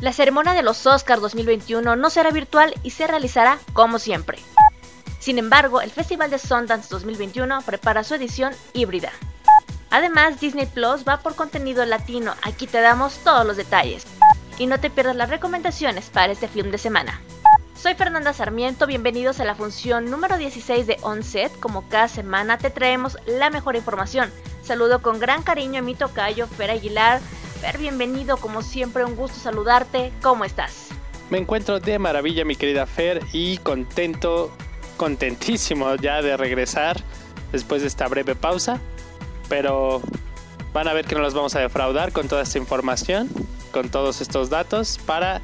La 0.00 0.12
ceremonia 0.12 0.52
de 0.52 0.62
los 0.62 0.84
Oscars 0.86 1.22
2021 1.22 1.96
no 1.96 2.10
será 2.10 2.30
virtual 2.30 2.74
y 2.82 2.90
se 2.90 3.06
realizará 3.06 3.58
como 3.72 3.98
siempre. 3.98 4.38
Sin 5.18 5.38
embargo, 5.38 5.80
el 5.80 5.90
Festival 5.90 6.30
de 6.30 6.38
Sundance 6.38 6.88
2021 6.90 7.62
prepara 7.62 8.04
su 8.04 8.14
edición 8.14 8.52
híbrida. 8.74 9.10
Además, 9.88 10.38
Disney 10.38 10.66
Plus 10.66 11.08
va 11.08 11.20
por 11.20 11.34
contenido 11.34 11.82
latino, 11.86 12.34
aquí 12.42 12.66
te 12.66 12.82
damos 12.82 13.16
todos 13.24 13.46
los 13.46 13.56
detalles. 13.56 14.06
Y 14.58 14.66
no 14.66 14.78
te 14.78 14.90
pierdas 14.90 15.16
las 15.16 15.30
recomendaciones 15.30 16.10
para 16.10 16.32
este 16.32 16.46
film 16.46 16.70
de 16.70 16.78
semana. 16.78 17.22
Soy 17.74 17.94
Fernanda 17.94 18.34
Sarmiento, 18.34 18.86
bienvenidos 18.86 19.40
a 19.40 19.46
la 19.46 19.54
función 19.54 20.10
número 20.10 20.36
16 20.36 20.86
de 20.86 20.98
Onset. 21.02 21.58
Como 21.58 21.88
cada 21.88 22.08
semana 22.08 22.58
te 22.58 22.68
traemos 22.68 23.16
la 23.26 23.48
mejor 23.48 23.76
información. 23.76 24.30
Saludo 24.62 25.00
con 25.00 25.18
gran 25.18 25.42
cariño 25.42 25.78
a 25.78 25.82
mi 25.82 25.94
tocayo 25.94 26.46
Fer 26.48 26.70
Aguilar. 26.70 27.20
Bienvenido, 27.74 28.38
como 28.38 28.62
siempre 28.62 29.04
un 29.04 29.16
gusto 29.16 29.38
saludarte. 29.38 30.12
¿Cómo 30.22 30.44
estás? 30.44 30.88
Me 31.28 31.38
encuentro 31.38 31.78
de 31.78 31.98
maravilla 31.98 32.44
mi 32.44 32.56
querida 32.56 32.86
Fer 32.86 33.20
y 33.32 33.58
contento, 33.58 34.50
contentísimo 34.96 35.94
ya 35.96 36.22
de 36.22 36.36
regresar 36.36 36.96
después 37.52 37.82
de 37.82 37.88
esta 37.88 38.08
breve 38.08 38.34
pausa. 38.34 38.80
Pero 39.48 40.00
van 40.72 40.88
a 40.88 40.94
ver 40.94 41.04
que 41.04 41.16
no 41.16 41.20
los 41.20 41.34
vamos 41.34 41.54
a 41.54 41.60
defraudar 41.60 42.12
con 42.12 42.28
toda 42.28 42.42
esta 42.42 42.56
información, 42.58 43.28
con 43.72 43.90
todos 43.90 44.20
estos 44.20 44.48
datos 44.48 44.98
para 45.04 45.42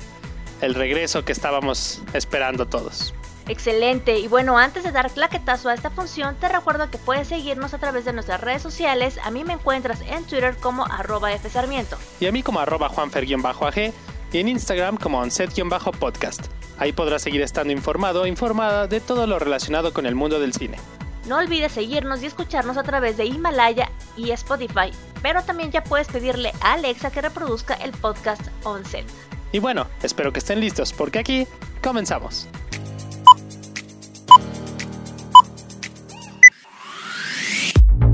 el 0.63 0.75
regreso 0.75 1.25
que 1.25 1.33
estábamos 1.33 2.03
esperando 2.15 2.67
todos. 2.67 3.13
Excelente, 3.49 4.19
y 4.19 4.29
bueno, 4.29 4.57
antes 4.57 4.85
de 4.85 4.93
dar 4.93 5.11
claquetazo 5.11 5.69
a 5.69 5.75
esta 5.75 5.91
función, 5.91 6.37
te 6.37 6.49
recuerdo 6.49 6.91
que 6.91 6.99
puedes 6.99 7.29
seguirnos 7.29 7.75
a 7.75 7.79
través 7.79 8.05
de 8.05 8.13
nuestras 8.13 8.41
redes 8.41 8.63
sociales. 8.63 9.19
A 9.25 9.31
mí 9.31 9.45
me 9.45 9.55
encuentras 9.55 10.01
en 10.03 10.25
Twitter 10.25 10.57
como 10.57 10.85
arroba 10.87 11.31
fsarmiento. 11.37 11.97
Y 12.21 12.27
a 12.27 12.33
mí 12.33 12.43
como 12.43 12.61
arroba 12.61 12.89
juanfer-ag 12.89 13.93
y 14.33 14.39
en 14.39 14.49
Instagram 14.49 14.97
como 14.97 15.21
onset-podcast. 15.21 16.47
Ahí 16.79 16.93
podrás 16.93 17.23
seguir 17.23 17.43
estando 17.43 17.73
informado 17.73 18.23
o 18.23 18.27
informada 18.27 18.87
de 18.87 19.01
todo 19.01 19.27
lo 19.27 19.39
relacionado 19.39 19.93
con 19.93 20.07
el 20.07 20.15
mundo 20.15 20.41
del 20.41 20.55
cine. 20.55 20.79
No 21.27 21.37
olvides 21.37 21.73
seguirnos 21.73 22.23
y 22.23 22.27
escucharnos 22.27 22.77
a 22.77 22.83
través 22.83 23.17
de 23.17 23.27
Himalaya 23.27 23.91
y 24.17 24.31
Spotify, 24.31 24.91
pero 25.21 25.43
también 25.43 25.71
ya 25.71 25.85
puedes 25.85 26.09
pedirle 26.09 26.53
a 26.61 26.73
Alexa 26.73 27.11
que 27.11 27.21
reproduzca 27.23 27.75
el 27.75 27.93
podcast 27.93 28.43
Onset. 28.65 29.07
Y 29.53 29.59
bueno, 29.59 29.87
espero 30.03 30.33
que 30.33 30.41
estén 30.41 30.61
listos 30.61 30.93
porque 30.93 31.19
aquí 31.19 31.47
comenzamos. 31.83 32.49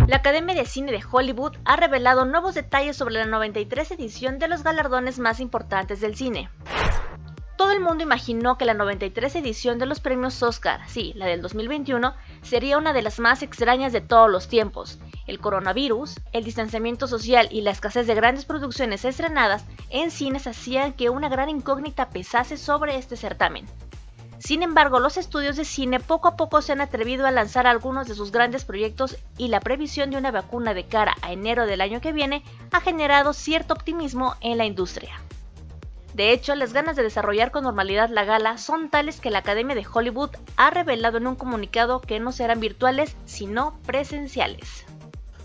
La 0.09 0.17
Academia 0.17 0.55
de 0.55 0.65
Cine 0.65 0.91
de 0.91 1.05
Hollywood 1.05 1.59
ha 1.67 1.77
revelado 1.77 2.25
nuevos 2.25 2.55
detalles 2.55 2.97
sobre 2.97 3.17
la 3.17 3.27
93 3.27 3.91
edición 3.91 4.39
de 4.39 4.49
los 4.49 4.63
galardones 4.65 5.19
más 5.19 5.39
importantes 5.39 6.01
del 6.01 6.17
cine. 6.17 6.49
Todo 7.59 7.73
el 7.73 7.81
mundo 7.81 8.05
imaginó 8.05 8.57
que 8.57 8.65
la 8.65 8.73
93 8.73 9.37
edición 9.37 9.79
de 9.79 9.85
los 9.85 10.01
premios 10.01 10.43
Oscar, 10.43 10.81
sí, 10.89 11.13
la 11.15 11.27
del 11.27 11.43
2021, 11.43 12.15
sería 12.41 12.79
una 12.79 12.95
de 12.95 13.03
las 13.03 13.19
más 13.19 13.43
extrañas 13.43 13.93
de 13.93 14.01
todos 14.01 14.31
los 14.31 14.49
tiempos. 14.49 14.99
El 15.27 15.41
coronavirus, 15.41 16.19
el 16.33 16.43
distanciamiento 16.43 17.07
social 17.07 17.47
y 17.51 17.61
la 17.61 17.73
escasez 17.73 18.07
de 18.07 18.15
grandes 18.15 18.47
producciones 18.47 19.05
estrenadas 19.05 19.67
en 19.91 20.11
cines 20.11 20.47
hacían 20.47 20.95
que 20.95 21.11
una 21.11 21.29
gran 21.29 21.51
incógnita 21.51 22.09
pesase 22.09 22.57
sobre 22.57 22.97
este 22.97 23.19
certamen. 23.19 23.67
Sin 24.39 24.63
embargo, 24.63 25.01
los 25.01 25.17
estudios 25.17 25.57
de 25.57 25.65
cine 25.65 25.99
poco 25.99 26.29
a 26.29 26.37
poco 26.37 26.63
se 26.63 26.73
han 26.73 26.81
atrevido 26.81 27.27
a 27.27 27.31
lanzar 27.33 27.67
algunos 27.67 28.07
de 28.07 28.15
sus 28.15 28.31
grandes 28.31 28.65
proyectos 28.65 29.17
y 29.37 29.49
la 29.49 29.61
previsión 29.61 30.11
de 30.11 30.17
una 30.17 30.31
vacuna 30.31 30.75
de 30.75 30.87
cara 30.87 31.17
a 31.23 31.33
enero 31.33 31.67
del 31.67 31.81
año 31.81 32.01
que 32.01 32.13
viene 32.13 32.45
ha 32.71 32.81
generado 32.81 33.33
cierto 33.33 33.75
optimismo 33.75 34.37
en 34.41 34.59
la 34.59 34.65
industria. 34.65 35.21
De 36.15 36.33
hecho, 36.33 36.55
las 36.55 36.73
ganas 36.73 36.97
de 36.97 37.03
desarrollar 37.03 37.51
con 37.51 37.65
normalidad 37.65 38.11
la 38.11 38.25
gala 38.25 38.59
son 38.59 38.91
tales 38.91 39.21
que 39.21 39.31
la 39.31 39.41
Academia 39.41 39.75
de 39.75 39.87
Hollywood 39.93 40.31
ha 40.57 40.71
revelado 40.71 41.19
en 41.19 41.27
un 41.27 41.37
comunicado 41.37 42.01
que 42.01 42.19
no 42.19 42.33
serán 42.33 42.61
virtuales, 42.61 43.17
sino 43.25 43.79
presenciales. 43.87 44.85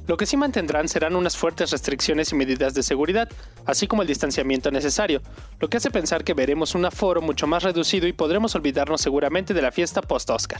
Lo 0.06 0.18
que 0.18 0.26
sí 0.26 0.36
mantendrán 0.36 0.90
serán 0.90 1.16
unas 1.16 1.38
fuertes 1.38 1.72
restricciones 1.72 2.32
y 2.32 2.36
medidas 2.36 2.74
de 2.74 2.84
seguridad, 2.84 3.30
así 3.66 3.88
como 3.88 4.02
el 4.02 4.08
distanciamiento 4.08 4.70
necesario, 4.70 5.22
lo 5.60 5.70
que 5.70 5.78
hace 5.78 5.92
pensar 5.92 6.26
que 6.26 6.34
veremos 6.34 6.76
un 6.76 6.86
aforo 6.86 7.22
mucho 7.22 7.48
más 7.48 7.64
reducido 7.64 8.06
y 8.06 8.12
podremos 8.14 8.54
olvidarnos 8.56 9.00
seguramente 9.00 9.54
de 9.54 9.62
la 9.62 9.72
fiesta 9.72 10.02
post-Oscar, 10.02 10.60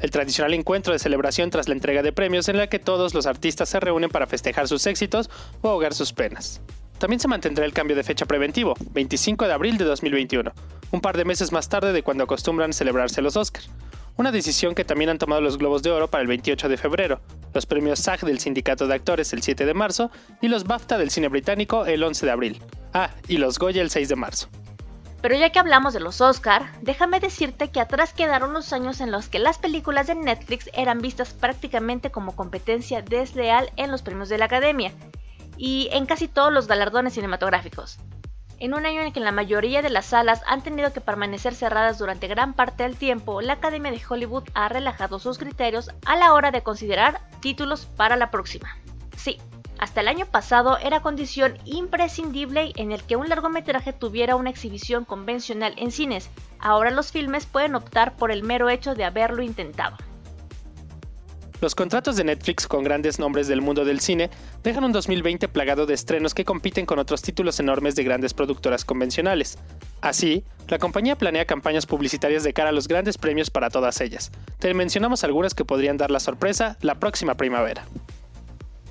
el 0.00 0.10
tradicional 0.12 0.54
encuentro 0.54 0.92
de 0.92 1.00
celebración 1.00 1.50
tras 1.50 1.68
la 1.68 1.74
entrega 1.74 2.02
de 2.02 2.12
premios 2.12 2.48
en 2.48 2.56
la 2.56 2.68
que 2.68 2.78
todos 2.78 3.14
los 3.14 3.26
artistas 3.26 3.68
se 3.68 3.80
reúnen 3.80 4.10
para 4.10 4.28
festejar 4.28 4.68
sus 4.68 4.86
éxitos 4.86 5.28
o 5.60 5.70
ahogar 5.70 5.92
sus 5.92 6.12
penas. 6.12 6.60
También 6.98 7.18
se 7.18 7.26
mantendrá 7.28 7.64
el 7.64 7.72
cambio 7.72 7.96
de 7.96 8.04
fecha 8.04 8.26
preventivo, 8.26 8.74
25 8.92 9.46
de 9.46 9.52
abril 9.52 9.76
de 9.76 9.84
2021, 9.84 10.52
un 10.92 11.00
par 11.00 11.16
de 11.16 11.24
meses 11.24 11.50
más 11.50 11.68
tarde 11.68 11.92
de 11.92 12.04
cuando 12.04 12.22
acostumbran 12.22 12.72
celebrarse 12.72 13.20
los 13.20 13.36
Oscars. 13.36 13.68
Una 14.16 14.30
decisión 14.30 14.76
que 14.76 14.84
también 14.84 15.10
han 15.10 15.18
tomado 15.18 15.40
los 15.40 15.58
Globos 15.58 15.82
de 15.82 15.90
Oro 15.90 16.08
para 16.08 16.22
el 16.22 16.28
28 16.28 16.68
de 16.68 16.76
febrero, 16.76 17.20
los 17.52 17.66
premios 17.66 17.98
SAG 17.98 18.20
del 18.20 18.38
Sindicato 18.38 18.86
de 18.86 18.94
Actores 18.94 19.32
el 19.32 19.42
7 19.42 19.66
de 19.66 19.74
marzo 19.74 20.12
y 20.40 20.46
los 20.46 20.64
BAFTA 20.64 20.98
del 20.98 21.10
cine 21.10 21.26
británico 21.26 21.84
el 21.84 22.04
11 22.04 22.26
de 22.26 22.32
abril. 22.32 22.62
Ah, 22.92 23.10
y 23.26 23.38
los 23.38 23.58
Goya 23.58 23.82
el 23.82 23.90
6 23.90 24.08
de 24.08 24.16
marzo. 24.16 24.48
Pero 25.20 25.34
ya 25.34 25.50
que 25.50 25.58
hablamos 25.58 25.94
de 25.94 26.00
los 26.00 26.20
Oscar, 26.20 26.70
déjame 26.82 27.18
decirte 27.18 27.70
que 27.70 27.80
atrás 27.80 28.12
quedaron 28.12 28.52
los 28.52 28.72
años 28.72 29.00
en 29.00 29.10
los 29.10 29.28
que 29.28 29.40
las 29.40 29.58
películas 29.58 30.06
de 30.06 30.14
Netflix 30.14 30.70
eran 30.74 31.00
vistas 31.00 31.32
prácticamente 31.32 32.10
como 32.12 32.36
competencia 32.36 33.02
desleal 33.02 33.72
en 33.76 33.90
los 33.90 34.02
premios 34.02 34.28
de 34.28 34.38
la 34.38 34.44
Academia, 34.44 34.92
y 35.56 35.88
en 35.92 36.06
casi 36.06 36.28
todos 36.28 36.52
los 36.52 36.68
galardones 36.68 37.14
cinematográficos. 37.14 37.98
En 38.64 38.72
un 38.72 38.86
año 38.86 39.02
en 39.02 39.12
que 39.12 39.20
la 39.20 39.30
mayoría 39.30 39.82
de 39.82 39.90
las 39.90 40.06
salas 40.06 40.40
han 40.46 40.62
tenido 40.62 40.90
que 40.90 41.02
permanecer 41.02 41.54
cerradas 41.54 41.98
durante 41.98 42.28
gran 42.28 42.54
parte 42.54 42.84
del 42.84 42.96
tiempo, 42.96 43.42
la 43.42 43.52
Academia 43.52 43.92
de 43.92 44.00
Hollywood 44.08 44.44
ha 44.54 44.70
relajado 44.70 45.18
sus 45.18 45.36
criterios 45.36 45.90
a 46.06 46.16
la 46.16 46.32
hora 46.32 46.50
de 46.50 46.62
considerar 46.62 47.20
títulos 47.40 47.84
para 47.84 48.16
la 48.16 48.30
próxima. 48.30 48.74
Sí, 49.18 49.36
hasta 49.78 50.00
el 50.00 50.08
año 50.08 50.24
pasado 50.24 50.78
era 50.78 51.02
condición 51.02 51.58
imprescindible 51.66 52.72
en 52.76 52.90
el 52.90 53.02
que 53.02 53.16
un 53.16 53.28
largometraje 53.28 53.92
tuviera 53.92 54.34
una 54.34 54.48
exhibición 54.48 55.04
convencional 55.04 55.74
en 55.76 55.92
cines. 55.92 56.30
Ahora 56.58 56.90
los 56.90 57.12
filmes 57.12 57.44
pueden 57.44 57.74
optar 57.74 58.16
por 58.16 58.32
el 58.32 58.44
mero 58.44 58.70
hecho 58.70 58.94
de 58.94 59.04
haberlo 59.04 59.42
intentado. 59.42 59.98
Los 61.64 61.74
contratos 61.74 62.16
de 62.16 62.24
Netflix 62.24 62.68
con 62.68 62.84
grandes 62.84 63.18
nombres 63.18 63.48
del 63.48 63.62
mundo 63.62 63.86
del 63.86 64.00
cine 64.00 64.28
dejan 64.62 64.84
un 64.84 64.92
2020 64.92 65.48
plagado 65.48 65.86
de 65.86 65.94
estrenos 65.94 66.34
que 66.34 66.44
compiten 66.44 66.84
con 66.84 66.98
otros 66.98 67.22
títulos 67.22 67.58
enormes 67.58 67.94
de 67.94 68.04
grandes 68.04 68.34
productoras 68.34 68.84
convencionales. 68.84 69.56
Así, 70.02 70.44
la 70.68 70.78
compañía 70.78 71.16
planea 71.16 71.46
campañas 71.46 71.86
publicitarias 71.86 72.44
de 72.44 72.52
cara 72.52 72.68
a 72.68 72.72
los 72.72 72.86
grandes 72.86 73.16
premios 73.16 73.48
para 73.48 73.70
todas 73.70 74.02
ellas. 74.02 74.30
Te 74.58 74.74
mencionamos 74.74 75.24
algunas 75.24 75.54
que 75.54 75.64
podrían 75.64 75.96
dar 75.96 76.10
la 76.10 76.20
sorpresa 76.20 76.76
la 76.82 76.96
próxima 76.96 77.34
primavera. 77.34 77.86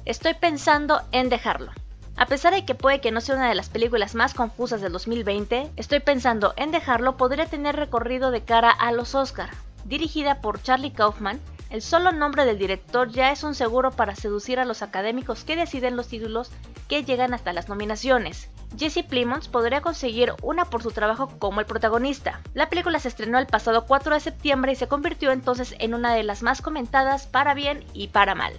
Estoy 0.05 0.33
pensando 0.33 0.99
en 1.11 1.29
dejarlo. 1.29 1.71
A 2.15 2.25
pesar 2.25 2.55
de 2.55 2.65
que 2.65 2.73
puede 2.73 3.01
que 3.01 3.11
no 3.11 3.21
sea 3.21 3.35
una 3.35 3.49
de 3.49 3.55
las 3.55 3.69
películas 3.69 4.15
más 4.15 4.33
confusas 4.33 4.81
del 4.81 4.93
2020, 4.93 5.69
estoy 5.75 5.99
pensando 5.99 6.55
en 6.57 6.71
dejarlo 6.71 7.17
podría 7.17 7.45
tener 7.45 7.75
recorrido 7.75 8.31
de 8.31 8.41
cara 8.41 8.71
a 8.71 8.91
los 8.91 9.13
Oscar. 9.13 9.51
Dirigida 9.85 10.41
por 10.41 10.59
Charlie 10.63 10.91
Kaufman, 10.91 11.39
el 11.73 11.81
solo 11.81 12.11
nombre 12.11 12.45
del 12.45 12.59
director 12.59 13.09
ya 13.09 13.31
es 13.31 13.43
un 13.43 13.55
seguro 13.55 13.89
para 13.89 14.15
seducir 14.15 14.59
a 14.59 14.65
los 14.65 14.83
académicos 14.83 15.43
que 15.43 15.55
deciden 15.55 15.97
los 15.97 16.07
títulos 16.07 16.51
que 16.87 17.03
llegan 17.03 17.33
hasta 17.33 17.51
las 17.51 17.67
nominaciones. 17.67 18.47
Jesse 18.77 19.03
Plimons 19.03 19.47
podría 19.47 19.81
conseguir 19.81 20.33
una 20.43 20.65
por 20.65 20.83
su 20.83 20.91
trabajo 20.91 21.33
como 21.39 21.61
el 21.61 21.65
protagonista. 21.65 22.41
La 22.53 22.69
película 22.69 22.99
se 22.99 23.07
estrenó 23.07 23.39
el 23.39 23.47
pasado 23.47 23.85
4 23.87 24.13
de 24.13 24.19
septiembre 24.19 24.73
y 24.73 24.75
se 24.75 24.87
convirtió 24.87 25.31
entonces 25.31 25.73
en 25.79 25.95
una 25.95 26.13
de 26.13 26.21
las 26.21 26.43
más 26.43 26.61
comentadas 26.61 27.25
para 27.25 27.55
bien 27.55 27.83
y 27.93 28.09
para 28.09 28.35
mal. 28.35 28.53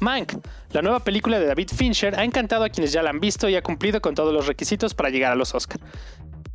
Mank, 0.00 0.32
la 0.70 0.80
nueva 0.80 1.00
película 1.00 1.38
de 1.38 1.46
David 1.46 1.68
Fincher, 1.74 2.18
ha 2.18 2.24
encantado 2.24 2.64
a 2.64 2.70
quienes 2.70 2.92
ya 2.92 3.02
la 3.02 3.10
han 3.10 3.20
visto 3.20 3.50
y 3.50 3.56
ha 3.56 3.62
cumplido 3.62 4.00
con 4.00 4.14
todos 4.14 4.32
los 4.32 4.46
requisitos 4.46 4.94
para 4.94 5.10
llegar 5.10 5.32
a 5.32 5.34
los 5.34 5.54
Oscar. 5.54 5.80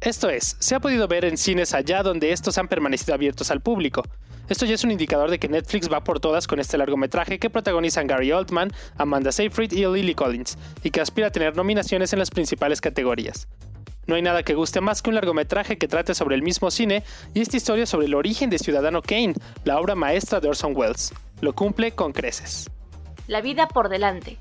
Esto 0.03 0.29
es, 0.29 0.57
se 0.59 0.75
ha 0.75 0.81
podido 0.81 1.07
ver 1.07 1.23
en 1.23 1.37
cines 1.37 1.73
allá 1.73 2.03
donde 2.03 2.33
estos 2.33 2.57
han 2.57 2.67
permanecido 2.67 3.13
abiertos 3.13 3.51
al 3.51 3.61
público. 3.61 4.03
Esto 4.49 4.65
ya 4.65 4.73
es 4.73 4.83
un 4.83 4.91
indicador 4.91 5.31
de 5.31 5.39
que 5.39 5.47
Netflix 5.47 5.89
va 5.89 6.03
por 6.03 6.19
todas 6.19 6.45
con 6.45 6.59
este 6.59 6.77
largometraje 6.77 7.39
que 7.39 7.49
protagonizan 7.49 8.05
Gary 8.05 8.33
Oldman, 8.33 8.69
Amanda 8.97 9.31
Seyfried 9.31 9.71
y 9.71 9.85
Lily 9.85 10.13
Collins, 10.13 10.57
y 10.83 10.91
que 10.91 10.99
aspira 10.99 11.27
a 11.27 11.31
tener 11.31 11.55
nominaciones 11.55 12.11
en 12.11 12.19
las 12.19 12.31
principales 12.31 12.81
categorías. 12.81 13.47
No 14.05 14.15
hay 14.15 14.21
nada 14.21 14.43
que 14.43 14.55
guste 14.55 14.81
más 14.81 15.01
que 15.01 15.09
un 15.09 15.15
largometraje 15.15 15.77
que 15.77 15.87
trate 15.87 16.13
sobre 16.13 16.35
el 16.35 16.43
mismo 16.43 16.69
cine 16.69 17.03
y 17.33 17.39
esta 17.39 17.55
historia 17.55 17.85
sobre 17.85 18.07
el 18.07 18.13
origen 18.13 18.49
de 18.49 18.59
Ciudadano 18.59 19.01
Kane, 19.01 19.35
la 19.63 19.79
obra 19.79 19.95
maestra 19.95 20.41
de 20.41 20.49
Orson 20.49 20.75
Welles. 20.75 21.13
Lo 21.39 21.53
cumple 21.53 21.93
con 21.93 22.11
creces. 22.11 22.69
La 23.27 23.39
vida 23.39 23.69
por 23.69 23.87
delante. 23.87 24.37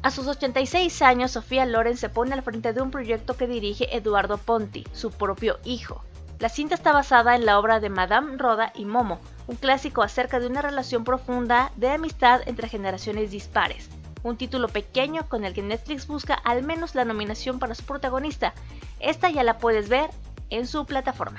A 0.00 0.12
sus 0.12 0.28
86 0.28 1.02
años, 1.02 1.32
Sofía 1.32 1.66
Loren 1.66 1.96
se 1.96 2.08
pone 2.08 2.32
al 2.32 2.42
frente 2.42 2.72
de 2.72 2.80
un 2.80 2.92
proyecto 2.92 3.36
que 3.36 3.48
dirige 3.48 3.96
Eduardo 3.96 4.38
Ponti, 4.38 4.84
su 4.92 5.10
propio 5.10 5.58
hijo. 5.64 6.04
La 6.38 6.48
cinta 6.48 6.76
está 6.76 6.92
basada 6.92 7.34
en 7.34 7.44
la 7.44 7.58
obra 7.58 7.80
de 7.80 7.90
Madame 7.90 8.36
Roda 8.36 8.72
y 8.76 8.84
Momo, 8.84 9.18
un 9.48 9.56
clásico 9.56 10.02
acerca 10.02 10.38
de 10.38 10.46
una 10.46 10.62
relación 10.62 11.02
profunda 11.02 11.72
de 11.74 11.90
amistad 11.90 12.42
entre 12.46 12.68
generaciones 12.68 13.30
dispares. 13.30 13.90
un 14.24 14.36
título 14.36 14.68
pequeño 14.68 15.28
con 15.28 15.44
el 15.44 15.54
que 15.54 15.62
Netflix 15.62 16.06
busca 16.08 16.34
al 16.34 16.64
menos 16.64 16.96
la 16.96 17.04
nominación 17.04 17.60
para 17.60 17.76
su 17.76 17.84
protagonista. 17.84 18.52
Esta 18.98 19.30
ya 19.30 19.44
la 19.44 19.58
puedes 19.58 19.88
ver 19.88 20.10
en 20.50 20.66
su 20.66 20.86
plataforma. 20.86 21.38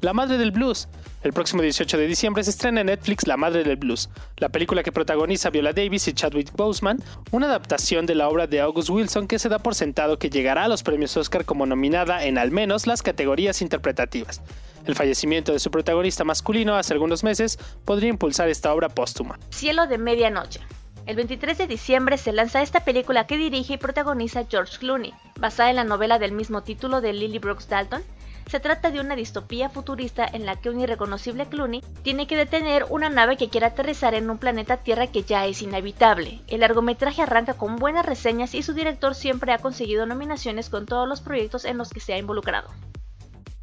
La 0.00 0.12
Madre 0.12 0.38
del 0.38 0.52
Blues. 0.52 0.88
El 1.24 1.32
próximo 1.32 1.60
18 1.60 1.98
de 1.98 2.06
diciembre 2.06 2.44
se 2.44 2.50
estrena 2.50 2.82
en 2.82 2.86
Netflix 2.86 3.26
La 3.26 3.36
Madre 3.36 3.64
del 3.64 3.76
Blues, 3.76 4.08
la 4.36 4.48
película 4.48 4.84
que 4.84 4.92
protagoniza 4.92 5.50
Viola 5.50 5.72
Davis 5.72 6.06
y 6.06 6.12
Chadwick 6.12 6.52
Boseman, 6.52 7.02
una 7.32 7.46
adaptación 7.46 8.06
de 8.06 8.14
la 8.14 8.28
obra 8.28 8.46
de 8.46 8.60
August 8.60 8.90
Wilson 8.90 9.26
que 9.26 9.40
se 9.40 9.48
da 9.48 9.58
por 9.58 9.74
sentado 9.74 10.16
que 10.20 10.30
llegará 10.30 10.64
a 10.64 10.68
los 10.68 10.84
premios 10.84 11.16
Oscar 11.16 11.44
como 11.44 11.66
nominada 11.66 12.24
en 12.24 12.38
al 12.38 12.52
menos 12.52 12.86
las 12.86 13.02
categorías 13.02 13.60
interpretativas. 13.60 14.40
El 14.86 14.94
fallecimiento 14.94 15.52
de 15.52 15.58
su 15.58 15.72
protagonista 15.72 16.22
masculino 16.22 16.76
hace 16.76 16.92
algunos 16.92 17.24
meses 17.24 17.58
podría 17.84 18.10
impulsar 18.10 18.48
esta 18.48 18.72
obra 18.72 18.88
póstuma. 18.88 19.40
Cielo 19.50 19.88
de 19.88 19.98
Medianoche. 19.98 20.60
El 21.06 21.16
23 21.16 21.58
de 21.58 21.66
diciembre 21.66 22.18
se 22.18 22.32
lanza 22.32 22.62
esta 22.62 22.84
película 22.84 23.26
que 23.26 23.36
dirige 23.36 23.74
y 23.74 23.78
protagoniza 23.78 24.44
George 24.48 24.78
Clooney, 24.78 25.12
basada 25.40 25.70
en 25.70 25.76
la 25.76 25.84
novela 25.84 26.20
del 26.20 26.32
mismo 26.32 26.62
título 26.62 27.00
de 27.00 27.14
Lily 27.14 27.38
Brooks 27.38 27.68
Dalton, 27.68 28.02
se 28.48 28.60
trata 28.60 28.90
de 28.90 29.00
una 29.00 29.14
distopía 29.14 29.68
futurista 29.68 30.26
en 30.26 30.46
la 30.46 30.56
que 30.56 30.70
un 30.70 30.80
irreconocible 30.80 31.46
Clooney 31.46 31.82
tiene 32.02 32.26
que 32.26 32.36
detener 32.36 32.86
una 32.88 33.10
nave 33.10 33.36
que 33.36 33.48
quiere 33.48 33.66
aterrizar 33.66 34.14
en 34.14 34.30
un 34.30 34.38
planeta 34.38 34.78
Tierra 34.78 35.06
que 35.06 35.22
ya 35.22 35.46
es 35.46 35.62
inhabitable. 35.62 36.40
El 36.48 36.60
largometraje 36.60 37.22
arranca 37.22 37.54
con 37.54 37.76
buenas 37.76 38.06
reseñas 38.06 38.54
y 38.54 38.62
su 38.62 38.72
director 38.72 39.14
siempre 39.14 39.52
ha 39.52 39.58
conseguido 39.58 40.06
nominaciones 40.06 40.70
con 40.70 40.86
todos 40.86 41.06
los 41.08 41.20
proyectos 41.20 41.64
en 41.64 41.78
los 41.78 41.90
que 41.90 42.00
se 42.00 42.14
ha 42.14 42.18
involucrado. 42.18 42.68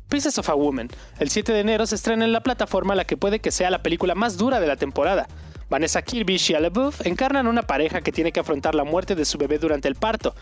Pieces 0.07 0.37
of 0.37 0.49
a 0.49 0.53
Woman. 0.53 0.89
El 1.19 1.29
7 1.29 1.51
de 1.51 1.59
enero 1.61 1.87
se 1.87 1.95
estrena 1.95 2.25
en 2.25 2.31
la 2.31 2.41
plataforma 2.41 2.93
la 2.95 3.05
que 3.05 3.17
puede 3.17 3.39
que 3.39 3.51
sea 3.51 3.71
la 3.71 3.81
película 3.81 4.13
más 4.13 4.37
dura 4.37 4.59
de 4.59 4.67
la 4.67 4.75
temporada. 4.75 5.27
Vanessa 5.69 6.03
Kirby 6.03 6.35
y 6.35 6.37
Shia 6.37 6.59
LaBeouf 6.59 7.05
encarnan 7.05 7.47
una 7.47 7.63
pareja 7.63 8.01
que 8.01 8.11
tiene 8.11 8.31
que 8.31 8.39
afrontar 8.39 8.75
la 8.75 8.83
muerte 8.83 9.15
de 9.15 9.25
su 9.25 9.39
bebé 9.39 9.57
durante 9.57 9.87
el 9.87 9.95
parto. 9.95 10.35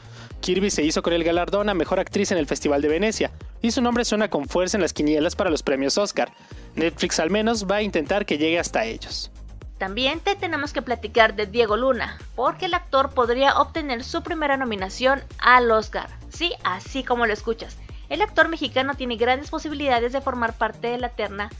Kirby 0.43 0.71
se 0.71 0.83
hizo 0.83 1.01
con 1.01 1.13
el 1.13 1.23
galardón 1.23 1.69
a 1.69 1.73
Mejor 1.73 2.01
Actriz 2.01 2.33
en 2.33 2.37
el 2.37 2.47
Festival 2.47 2.81
de 2.81 2.89
Venecia, 2.89 3.31
y 3.61 3.71
su 3.71 3.81
nombre 3.81 4.03
suena 4.03 4.29
con 4.29 4.45
fuerza 4.45 4.75
en 4.75 4.81
las 4.81 4.91
quinielas 4.91 5.37
para 5.37 5.49
los 5.49 5.63
premios 5.63 5.97
Oscar. 5.97 6.33
Netflix 6.75 7.17
al 7.21 7.29
menos 7.29 7.65
va 7.65 7.77
a 7.77 7.81
intentar 7.81 8.25
que 8.25 8.37
llegue 8.37 8.59
hasta 8.59 8.83
ellos. 8.83 9.31
También 9.77 10.19
te 10.19 10.35
tenemos 10.35 10.73
que 10.73 10.81
platicar 10.81 11.35
de 11.35 11.45
Diego 11.45 11.77
Luna, 11.77 12.17
porque 12.35 12.65
el 12.65 12.73
actor 12.73 13.11
podría 13.11 13.57
obtener 13.57 14.03
su 14.03 14.21
primera 14.21 14.57
nominación 14.57 15.23
al 15.39 15.71
Oscar. 15.71 16.09
Sí, 16.27 16.51
así 16.65 17.05
como 17.05 17.25
lo 17.25 17.31
escuchas. 17.31 17.77
El 18.09 18.21
actor 18.21 18.49
mexicano 18.49 18.95
tiene 18.95 19.15
grandes 19.15 19.49
posibilidades 19.49 20.11
de 20.11 20.19
formar 20.19 20.57
parte 20.57 20.89
de 20.89 20.97
la 20.97 21.07
terna 21.07 21.51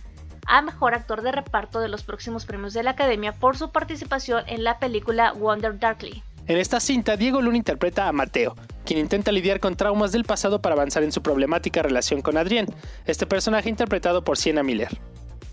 a 0.46 0.62
Mejor 0.62 0.94
Actor 0.94 1.22
de 1.22 1.32
Reparto 1.32 1.80
de 1.80 1.88
los 1.88 2.04
próximos 2.04 2.46
premios 2.46 2.74
de 2.74 2.84
la 2.84 2.92
Academia 2.92 3.32
por 3.32 3.56
su 3.56 3.72
participación 3.72 4.44
en 4.48 4.66
la 4.66 4.78
película 4.80 5.32
Wonder 5.32 5.80
Darkly. 5.80 6.22
En 6.46 6.58
esta 6.58 6.82
cinta, 6.82 7.16
Diego 7.16 7.42
Luna 7.42 7.56
interpreta 7.56 8.10
a 8.10 8.12
Mateo, 8.12 8.56
quien 8.86 9.00
intenta 9.00 9.32
lidiar 9.32 9.62
con 9.62 9.78
traumas 9.78 10.12
del 10.12 10.26
pasado 10.26 10.62
para 10.62 10.76
avanzar 10.76 11.04
en 11.04 11.14
su 11.14 11.22
problemática 11.22 11.82
relación 11.82 12.22
con 12.22 12.36
Adrián, 12.36 12.68
este 13.06 13.26
personaje 13.26 13.70
interpretado 13.70 14.26
por 14.26 14.38
Sienna 14.38 14.62
Miller. 14.62 14.90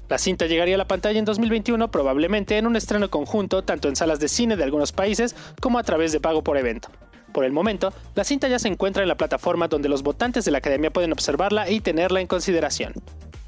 La 0.08 0.18
cinta 0.18 0.46
llegaría 0.46 0.74
a 0.74 0.78
la 0.78 0.88
pantalla 0.88 1.20
en 1.20 1.24
2021 1.24 1.92
probablemente 1.92 2.58
en 2.58 2.66
un 2.66 2.74
estreno 2.74 3.08
conjunto 3.08 3.62
tanto 3.62 3.88
en 3.88 3.94
salas 3.94 4.18
de 4.18 4.26
cine 4.26 4.56
de 4.56 4.64
algunos 4.64 4.90
países 4.90 5.36
como 5.60 5.78
a 5.78 5.84
través 5.84 6.10
de 6.10 6.18
pago 6.18 6.42
por 6.42 6.56
evento. 6.56 6.88
Por 7.32 7.44
el 7.44 7.52
momento, 7.52 7.92
la 8.16 8.24
cinta 8.24 8.48
ya 8.48 8.58
se 8.58 8.66
encuentra 8.66 9.04
en 9.04 9.08
la 9.08 9.16
plataforma 9.16 9.68
donde 9.68 9.88
los 9.88 10.02
votantes 10.02 10.44
de 10.44 10.50
la 10.50 10.58
Academia 10.58 10.90
pueden 10.90 11.12
observarla 11.12 11.70
y 11.70 11.78
tenerla 11.78 12.20
en 12.20 12.26
consideración. 12.26 12.94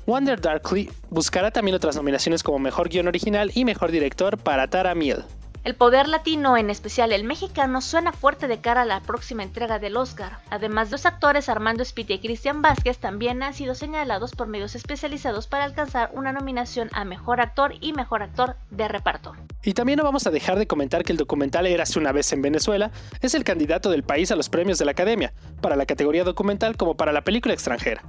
Wonder 0.06 0.40
Darkly 0.40 0.90
buscará 1.10 1.50
también 1.50 1.74
otras 1.74 1.96
nominaciones 1.96 2.44
como 2.44 2.60
Mejor 2.60 2.88
Guión 2.88 3.08
Original 3.08 3.50
y 3.52 3.64
Mejor 3.64 3.90
Director 3.90 4.38
para 4.38 4.68
Tara 4.68 4.94
Miel. 4.94 5.24
El 5.64 5.76
poder 5.76 6.08
latino, 6.08 6.56
en 6.56 6.70
especial 6.70 7.12
el 7.12 7.22
mexicano, 7.22 7.80
suena 7.80 8.10
fuerte 8.12 8.48
de 8.48 8.60
cara 8.60 8.82
a 8.82 8.84
la 8.84 8.98
próxima 8.98 9.44
entrega 9.44 9.78
del 9.78 9.96
Oscar. 9.96 10.38
Además, 10.50 10.90
los 10.90 11.06
actores 11.06 11.48
Armando 11.48 11.84
Spiti 11.84 12.14
y 12.14 12.18
Cristian 12.18 12.62
Vázquez 12.62 12.98
también 12.98 13.44
han 13.44 13.54
sido 13.54 13.76
señalados 13.76 14.32
por 14.32 14.48
medios 14.48 14.74
especializados 14.74 15.46
para 15.46 15.62
alcanzar 15.62 16.10
una 16.14 16.32
nominación 16.32 16.90
a 16.92 17.04
Mejor 17.04 17.40
Actor 17.40 17.74
y 17.80 17.92
Mejor 17.92 18.24
Actor 18.24 18.56
de 18.72 18.88
Reparto. 18.88 19.34
Y 19.62 19.74
también 19.74 19.98
no 19.98 20.04
vamos 20.04 20.26
a 20.26 20.32
dejar 20.32 20.58
de 20.58 20.66
comentar 20.66 21.04
que 21.04 21.12
el 21.12 21.18
documental 21.18 21.68
Érase 21.68 22.00
una 22.00 22.10
vez 22.10 22.32
en 22.32 22.42
Venezuela 22.42 22.90
es 23.20 23.34
el 23.34 23.44
candidato 23.44 23.88
del 23.88 24.02
país 24.02 24.32
a 24.32 24.36
los 24.36 24.48
premios 24.48 24.80
de 24.80 24.84
la 24.84 24.90
Academia, 24.90 25.32
para 25.60 25.76
la 25.76 25.86
categoría 25.86 26.24
documental 26.24 26.76
como 26.76 26.96
para 26.96 27.12
la 27.12 27.22
película 27.22 27.54
extranjera. 27.54 28.02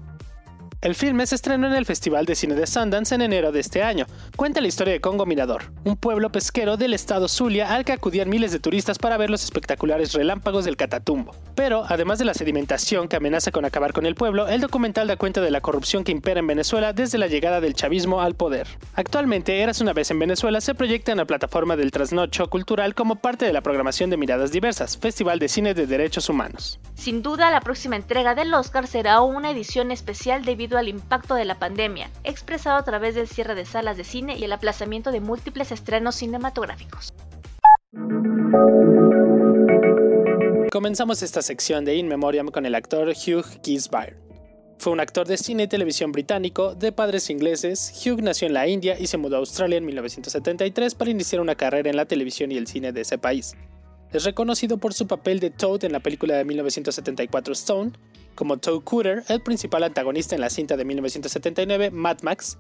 El 0.84 0.96
filme 0.96 1.26
se 1.26 1.36
estrenó 1.36 1.68
en 1.68 1.76
el 1.76 1.86
Festival 1.86 2.26
de 2.26 2.36
Cine 2.36 2.56
de 2.56 2.68
Sundance 2.68 3.16
en 3.16 3.22
enero 3.22 3.54
de 3.54 3.62
este 3.62 3.82
año. 3.84 4.06
Cuenta 4.36 4.60
la 4.60 4.68
historia 4.68 4.92
de 4.92 5.00
Congo 5.00 5.26
Mirador, 5.26 5.72
un 5.86 5.96
pueblo 5.96 6.30
pesquero 6.30 6.76
del 6.76 6.94
estado 6.94 7.30
Zulia 7.30 7.74
al 7.74 7.86
que 7.86 7.94
acudían 7.94 8.30
miles 8.30 8.52
de 8.52 8.60
turistas 8.60 9.00
para 9.00 9.16
ver 9.16 9.30
los 9.30 9.46
espectaculares 9.46 10.12
relámpagos 10.12 10.66
del 10.66 10.76
Catatumbo. 10.76 11.34
Pero, 11.56 11.86
además 11.88 12.20
de 12.20 12.26
la 12.26 12.34
sedimentación 12.34 13.08
que 13.08 13.16
amenaza 13.16 13.52
con 13.52 13.64
acabar 13.64 13.94
con 13.94 14.06
el 14.06 14.16
pueblo, 14.16 14.50
el 14.50 14.60
documental 14.60 15.08
da 15.08 15.16
cuenta 15.16 15.40
de 15.40 15.52
la 15.52 15.62
corrupción 15.62 16.04
que 16.04 16.12
impera 16.12 16.42
en 16.42 16.48
Venezuela 16.48 16.92
desde 16.92 17.18
la 17.18 17.28
llegada 17.28 17.62
del 17.62 17.76
chavismo 17.76 18.20
al 18.20 18.36
poder. 18.36 18.68
Actualmente, 18.94 19.62
Eras 19.62 19.80
una 19.80 19.94
vez 19.94 20.12
en 20.12 20.20
Venezuela 20.20 20.60
se 20.60 20.76
proyecta 20.76 21.14
en 21.14 21.20
la 21.20 21.26
plataforma 21.26 21.78
del 21.78 21.92
Trasnocho 21.92 22.50
Cultural 22.50 22.94
como 22.94 23.16
parte 23.16 23.46
de 23.46 23.54
la 23.54 23.62
programación 23.62 24.10
de 24.10 24.18
Miradas 24.18 24.52
Diversas, 24.52 24.98
Festival 24.98 25.40
de 25.40 25.48
Cine 25.48 25.74
de 25.76 25.88
Derechos 25.88 26.28
Humanos. 26.28 26.82
Sin 26.96 27.22
duda, 27.22 27.52
la 27.52 27.62
próxima 27.62 27.96
entrega 27.96 28.36
del 28.36 28.54
Oscar 28.54 28.86
será 28.86 29.22
una 29.22 29.52
edición 29.52 29.90
especial 29.90 30.44
debido 30.44 30.73
al 30.78 30.88
impacto 30.88 31.36
de 31.36 31.46
la 31.46 31.60
pandemia, 31.60 32.10
expresado 32.24 32.78
a 32.78 32.84
través 32.84 33.16
del 33.16 33.28
cierre 33.28 33.56
de 33.56 33.66
salas 33.66 33.98
de 33.98 34.04
cine 34.04 34.38
y 34.38 34.44
el 34.44 34.54
aplazamiento 34.54 35.12
de 35.12 35.20
múltiples 35.20 35.72
estrenos 35.72 36.16
cinematográficos. 36.16 37.14
Comenzamos 40.72 41.22
esta 41.22 41.42
sección 41.42 41.86
de 41.86 41.96
In 41.96 42.08
Memoriam 42.08 42.48
con 42.48 42.66
el 42.66 42.74
actor 42.74 43.10
Hugh 43.10 43.62
Keays-Byrne. 43.62 44.18
Fue 44.80 44.92
un 44.92 45.00
actor 45.00 45.28
de 45.28 45.38
cine 45.38 45.64
y 45.64 45.68
televisión 45.68 46.12
británico, 46.12 46.76
de 46.76 46.92
padres 46.92 47.30
ingleses. 47.30 47.94
Hugh 48.06 48.22
nació 48.22 48.48
en 48.48 48.54
la 48.54 48.68
India 48.68 49.00
y 49.00 49.08
se 49.08 49.18
mudó 49.18 49.36
a 49.36 49.40
Australia 49.40 49.78
en 49.78 49.86
1973 49.86 50.96
para 50.96 51.12
iniciar 51.12 51.42
una 51.42 51.56
carrera 51.56 51.90
en 51.90 51.96
la 51.96 52.06
televisión 52.06 52.52
y 52.52 52.58
el 52.58 52.68
cine 52.68 52.92
de 52.92 53.02
ese 53.02 53.18
país. 53.18 53.56
Es 54.14 54.26
reconocido 54.26 54.78
por 54.78 54.94
su 54.94 55.08
papel 55.08 55.40
de 55.40 55.50
Toad 55.50 55.86
en 55.86 55.92
la 55.92 56.00
película 56.00 56.36
de 56.36 56.46
1974 56.46 57.54
Stone, 57.54 57.94
como 58.36 58.58
Toad 58.58 58.82
Cooter, 58.84 59.24
el 59.28 59.42
principal 59.42 59.82
antagonista 59.82 60.36
en 60.36 60.42
la 60.42 60.52
cinta 60.52 60.78
de 60.78 60.86
1979 60.86 61.90
Mad 61.90 62.20
Max, 62.22 62.60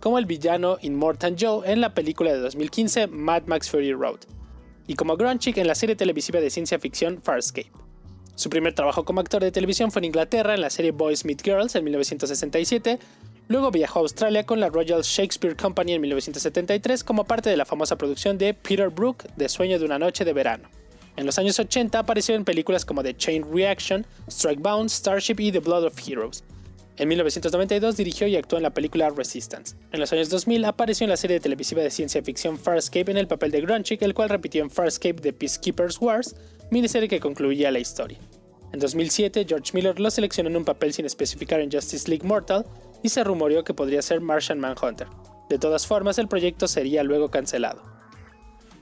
como 0.00 0.18
el 0.18 0.24
villano 0.24 0.78
Immortan 0.80 1.36
Joe 1.38 1.70
en 1.70 1.82
la 1.82 1.92
película 1.92 2.32
de 2.32 2.38
2015 2.38 3.08
Mad 3.08 3.42
Max 3.44 3.68
Fury 3.68 3.92
Road, 3.92 4.20
y 4.86 4.94
como 4.94 5.18
Grunchick 5.18 5.58
en 5.58 5.66
la 5.66 5.74
serie 5.74 5.94
televisiva 5.94 6.40
de 6.40 6.48
ciencia 6.48 6.78
ficción 6.78 7.20
Farscape. 7.22 7.70
Su 8.34 8.48
primer 8.48 8.74
trabajo 8.74 9.04
como 9.04 9.20
actor 9.20 9.42
de 9.42 9.52
televisión 9.52 9.92
fue 9.92 10.00
en 10.00 10.06
Inglaterra 10.06 10.54
en 10.54 10.62
la 10.62 10.70
serie 10.70 10.92
Boys 10.92 11.26
Meet 11.26 11.42
Girls 11.44 11.74
en 11.74 11.84
1967, 11.84 12.98
luego 13.48 13.70
viajó 13.70 13.98
a 13.98 14.02
Australia 14.02 14.46
con 14.46 14.58
la 14.58 14.70
Royal 14.70 15.02
Shakespeare 15.02 15.54
Company 15.54 15.92
en 15.92 16.00
1973 16.00 17.04
como 17.04 17.24
parte 17.24 17.50
de 17.50 17.58
la 17.58 17.66
famosa 17.66 17.98
producción 17.98 18.38
de 18.38 18.54
Peter 18.54 18.88
Brook 18.88 19.24
de 19.36 19.50
Sueño 19.50 19.78
de 19.78 19.84
una 19.84 19.98
noche 19.98 20.24
de 20.24 20.32
verano. 20.32 20.70
En 21.16 21.26
los 21.26 21.38
años 21.38 21.58
80 21.58 21.98
apareció 21.98 22.34
en 22.34 22.44
películas 22.44 22.84
como 22.84 23.02
The 23.02 23.16
Chain 23.16 23.44
Reaction, 23.52 24.04
Strike 24.28 24.60
Bound, 24.60 24.90
Starship 24.90 25.36
y 25.38 25.52
The 25.52 25.60
Blood 25.60 25.84
of 25.84 26.08
Heroes. 26.08 26.42
En 26.96 27.08
1992 27.08 27.96
dirigió 27.96 28.26
y 28.28 28.36
actuó 28.36 28.56
en 28.56 28.62
la 28.62 28.74
película 28.74 29.10
Resistance. 29.10 29.76
En 29.90 29.98
los 29.98 30.12
años 30.12 30.28
2000 30.30 30.64
apareció 30.64 31.04
en 31.04 31.10
la 31.10 31.16
serie 31.16 31.40
televisiva 31.40 31.82
de 31.82 31.90
ciencia 31.90 32.22
ficción 32.22 32.56
Farscape 32.56 33.10
en 33.10 33.16
el 33.16 33.26
papel 33.26 33.50
de 33.50 33.60
Grunchick, 33.60 34.02
el 34.02 34.14
cual 34.14 34.28
repitió 34.28 34.62
en 34.62 34.70
Farscape 34.70 35.20
The 35.20 35.32
Peacekeepers 35.32 36.00
Wars, 36.00 36.36
miniserie 36.70 37.08
que 37.08 37.18
concluía 37.18 37.72
la 37.72 37.80
historia. 37.80 38.18
En 38.72 38.78
2007, 38.80 39.44
George 39.48 39.70
Miller 39.72 39.98
lo 39.98 40.10
seleccionó 40.10 40.50
en 40.50 40.56
un 40.56 40.64
papel 40.64 40.92
sin 40.92 41.04
especificar 41.04 41.60
en 41.60 41.70
Justice 41.70 42.08
League 42.08 42.26
Mortal 42.26 42.64
y 43.02 43.08
se 43.08 43.22
rumoreó 43.22 43.64
que 43.64 43.74
podría 43.74 44.02
ser 44.02 44.20
Martian 44.20 44.58
Manhunter. 44.58 45.08
De 45.48 45.58
todas 45.58 45.86
formas, 45.86 46.18
el 46.18 46.28
proyecto 46.28 46.66
sería 46.66 47.02
luego 47.02 47.30
cancelado. 47.30 47.93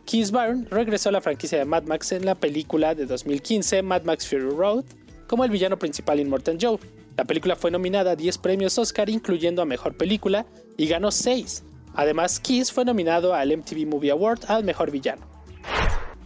Keith 0.04 0.30
Byrne 0.30 0.66
regresó 0.68 1.09
a 1.09 1.12
la 1.12 1.21
franquicia 1.21 1.59
de 1.59 1.64
Mad 1.64 1.85
Max 1.85 2.12
en 2.12 2.26
la 2.26 2.35
película 2.35 2.94
de 2.94 3.06
2015 3.06 3.82
Mad 3.82 4.02
Max 4.02 4.28
Fury 4.28 4.50
Road 4.50 4.85
como 5.28 5.44
el 5.44 5.50
villano 5.50 5.78
principal 5.78 6.18
en 6.18 6.28
Morton 6.28 6.59
Joe. 6.61 6.78
La 7.16 7.25
película 7.25 7.56
fue 7.56 7.71
nominada 7.71 8.12
a 8.12 8.16
10 8.16 8.38
premios 8.38 8.76
Oscar 8.78 9.09
incluyendo 9.09 9.62
a 9.62 9.64
Mejor 9.64 9.97
Película 9.97 10.44
y 10.76 10.88
ganó 10.88 11.11
6. 11.11 11.64
Además, 11.94 12.40
Keith 12.40 12.73
fue 12.73 12.85
nominado 12.85 13.35
al 13.35 13.56
MTV 13.56 13.87
Movie 13.87 14.11
Award 14.11 14.40
al 14.49 14.64
Mejor 14.64 14.90
Villano. 14.90 15.26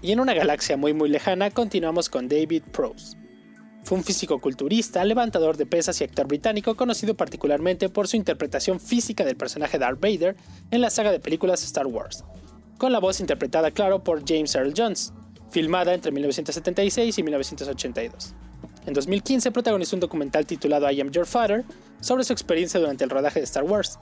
Y 0.00 0.12
en 0.12 0.20
una 0.20 0.34
galaxia 0.34 0.76
muy 0.76 0.94
muy 0.94 1.08
lejana 1.08 1.50
continuamos 1.50 2.08
con 2.08 2.28
David 2.28 2.62
Prose. 2.72 3.16
Fue 3.84 3.98
un 3.98 4.04
físico-culturista, 4.04 5.04
levantador 5.04 5.56
de 5.56 5.66
pesas 5.66 6.00
y 6.00 6.04
actor 6.04 6.26
británico 6.26 6.76
conocido 6.76 7.14
particularmente 7.14 7.88
por 7.88 8.08
su 8.08 8.16
interpretación 8.16 8.80
física 8.80 9.24
del 9.24 9.36
personaje 9.36 9.78
Darth 9.78 10.00
Vader 10.00 10.34
en 10.70 10.80
la 10.80 10.90
saga 10.90 11.12
de 11.12 11.20
películas 11.20 11.62
Star 11.62 11.86
Wars 11.86 12.24
con 12.78 12.92
la 12.92 13.00
voz 13.00 13.20
interpretada, 13.20 13.70
claro, 13.70 14.02
por 14.02 14.26
James 14.26 14.54
Earl 14.54 14.74
Jones, 14.76 15.12
filmada 15.50 15.94
entre 15.94 16.12
1976 16.12 17.18
y 17.18 17.22
1982. 17.22 18.34
En 18.86 18.94
2015 18.94 19.50
protagonizó 19.50 19.96
un 19.96 20.00
documental 20.00 20.46
titulado 20.46 20.90
I 20.90 21.00
Am 21.00 21.10
Your 21.10 21.26
Father 21.26 21.64
sobre 22.00 22.24
su 22.24 22.32
experiencia 22.32 22.78
durante 22.78 23.04
el 23.04 23.10
rodaje 23.10 23.40
de 23.40 23.44
Star 23.44 23.64
Wars. 23.64 23.98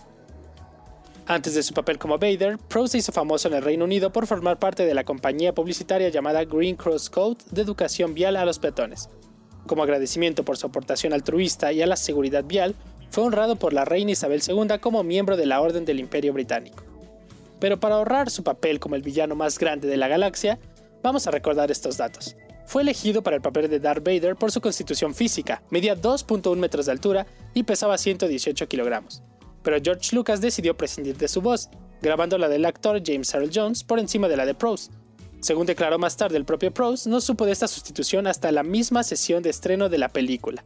Antes 1.26 1.54
de 1.54 1.62
su 1.62 1.72
papel 1.72 1.98
como 1.98 2.18
Vader, 2.18 2.58
Prose 2.58 2.92
se 2.92 2.98
hizo 2.98 3.12
famoso 3.12 3.48
en 3.48 3.54
el 3.54 3.62
Reino 3.62 3.86
Unido 3.86 4.12
por 4.12 4.26
formar 4.26 4.58
parte 4.58 4.84
de 4.84 4.92
la 4.92 5.04
compañía 5.04 5.54
publicitaria 5.54 6.10
llamada 6.10 6.44
Green 6.44 6.76
Cross 6.76 7.08
Code 7.08 7.38
de 7.50 7.62
educación 7.62 8.12
vial 8.12 8.36
a 8.36 8.44
los 8.44 8.58
peatones. 8.58 9.08
Como 9.66 9.82
agradecimiento 9.82 10.44
por 10.44 10.58
su 10.58 10.66
aportación 10.66 11.14
altruista 11.14 11.72
y 11.72 11.80
a 11.80 11.86
la 11.86 11.96
seguridad 11.96 12.44
vial, 12.44 12.74
fue 13.10 13.24
honrado 13.24 13.56
por 13.56 13.72
la 13.72 13.86
reina 13.86 14.10
Isabel 14.10 14.42
II 14.46 14.78
como 14.80 15.02
miembro 15.02 15.38
de 15.38 15.46
la 15.46 15.62
Orden 15.62 15.86
del 15.86 16.00
Imperio 16.00 16.34
Británico. 16.34 16.84
Pero 17.64 17.80
para 17.80 17.94
ahorrar 17.94 18.28
su 18.28 18.44
papel 18.44 18.78
como 18.78 18.94
el 18.94 19.00
villano 19.00 19.34
más 19.34 19.58
grande 19.58 19.88
de 19.88 19.96
la 19.96 20.06
galaxia, 20.06 20.58
vamos 21.02 21.26
a 21.26 21.30
recordar 21.30 21.70
estos 21.70 21.96
datos. 21.96 22.36
Fue 22.66 22.82
elegido 22.82 23.22
para 23.22 23.36
el 23.36 23.40
papel 23.40 23.70
de 23.70 23.80
Darth 23.80 24.04
Vader 24.04 24.36
por 24.36 24.52
su 24.52 24.60
constitución 24.60 25.14
física, 25.14 25.62
medía 25.70 25.96
2.1 25.96 26.56
metros 26.56 26.84
de 26.84 26.92
altura 26.92 27.26
y 27.54 27.62
pesaba 27.62 27.96
118 27.96 28.68
kilogramos 28.68 29.22
pero 29.64 29.78
George 29.82 30.14
Lucas 30.14 30.42
decidió 30.42 30.76
prescindir 30.76 31.16
de 31.16 31.26
su 31.26 31.40
voz, 31.40 31.70
grabando 32.02 32.36
la 32.36 32.50
del 32.50 32.66
actor 32.66 33.00
James 33.02 33.32
Earl 33.34 33.50
Jones 33.52 33.82
por 33.82 33.98
encima 33.98 34.28
de 34.28 34.36
la 34.36 34.44
de 34.44 34.54
Prose. 34.54 34.90
Según 35.40 35.64
declaró 35.64 35.98
más 35.98 36.18
tarde 36.18 36.36
el 36.36 36.44
propio 36.44 36.70
Prose, 36.72 37.08
no 37.08 37.22
supo 37.22 37.46
de 37.46 37.52
esta 37.52 37.66
sustitución 37.66 38.26
hasta 38.26 38.52
la 38.52 38.62
misma 38.62 39.02
sesión 39.02 39.42
de 39.42 39.48
estreno 39.48 39.88
de 39.88 39.96
la 39.96 40.10
película. 40.10 40.62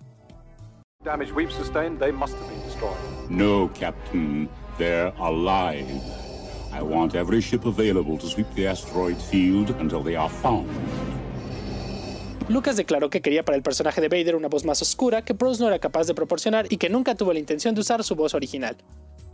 No, 3.30 3.70
Captain, 3.78 4.48
they're 4.78 5.12
alive. 5.20 5.86
I 6.72 6.82
want 6.82 7.14
every 7.14 7.40
ship 7.40 7.64
available 7.64 8.18
to 8.18 8.26
sweep 8.26 8.46
the 8.54 8.68
asteroid 8.68 9.16
field 9.16 9.70
until 9.80 10.02
they 10.02 10.16
are 10.16 10.28
found. 10.28 10.68
Lucas 12.48 12.76
declaró 12.76 13.10
que 13.10 13.20
quería 13.20 13.44
para 13.44 13.56
el 13.56 13.62
personaje 13.62 14.00
de 14.00 14.08
Vader 14.08 14.34
una 14.34 14.48
voz 14.48 14.64
más 14.64 14.80
oscura 14.80 15.22
que 15.22 15.34
Prose 15.34 15.60
no 15.60 15.68
era 15.68 15.78
capaz 15.78 16.06
de 16.06 16.14
proporcionar 16.14 16.66
y 16.70 16.78
que 16.78 16.88
nunca 16.88 17.14
tuvo 17.14 17.34
la 17.34 17.38
intención 17.38 17.74
de 17.74 17.82
usar 17.82 18.02
su 18.04 18.14
voz 18.14 18.34
original. 18.34 18.76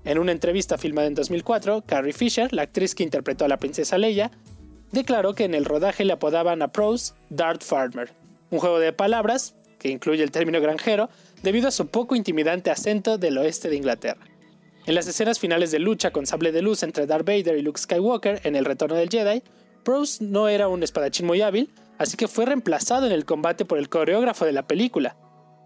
En 0.05 0.19
una 0.19 0.33
entrevista 0.33 0.79
filmada 0.79 1.07
en 1.07 1.14
2004, 1.14 1.85
Carrie 1.87 2.12
Fisher, 2.12 2.53
la 2.53 2.62
actriz 2.62 2.95
que 2.95 3.05
interpretó 3.05 3.45
a 3.45 3.49
la 3.49 3.59
princesa 3.59 3.99
Leia, 3.99 4.33
declaró 4.91 5.35
que 5.35 5.45
en 5.45 5.55
el 5.55 5.64
rodaje 5.64 6.05
le 6.05 6.12
apodaban 6.12 6.61
a 6.61 6.73
Prose 6.73 7.14
Dart 7.31 7.62
Farmer, 7.62 8.12
un 8.50 8.59
juego 8.59 8.81
de 8.81 8.93
palabras 8.93 9.55
que 9.79 9.91
incluye 9.91 10.23
el 10.23 10.31
término 10.31 10.61
granjero 10.61 11.09
debido 11.43 11.69
a 11.69 11.71
su 11.71 11.87
poco 11.87 12.17
intimidante 12.17 12.71
acento 12.71 13.17
del 13.17 13.38
oeste 13.38 13.69
de 13.69 13.76
Inglaterra. 13.76 14.26
En 14.87 14.95
las 14.95 15.07
escenas 15.07 15.38
finales 15.38 15.71
de 15.71 15.79
lucha 15.79 16.11
con 16.11 16.26
sable 16.26 16.53
de 16.53 16.61
luz 16.61 16.83
entre 16.83 17.07
Darth 17.07 17.26
Vader 17.26 17.57
y 17.57 17.62
Luke 17.62 17.81
Skywalker 17.81 18.43
en 18.45 18.55
El 18.55 18.67
Retorno 18.67 18.97
del 18.97 19.09
Jedi, 19.09 19.43
Prose 19.83 20.23
no 20.23 20.49
era 20.49 20.69
un 20.69 20.83
espadachín 20.83 21.26
muy 21.26 21.41
hábil, 21.41 21.73
así 21.97 22.19
que 22.19 22.29
fue 22.29 22.45
reemplazado 22.45 23.07
en 23.07 23.12
el 23.12 23.25
combate 23.25 23.64
por 23.64 23.79
el 23.79 23.88
coreógrafo 23.88 24.45
de 24.45 24.53
la 24.53 24.67
película. 24.67 25.17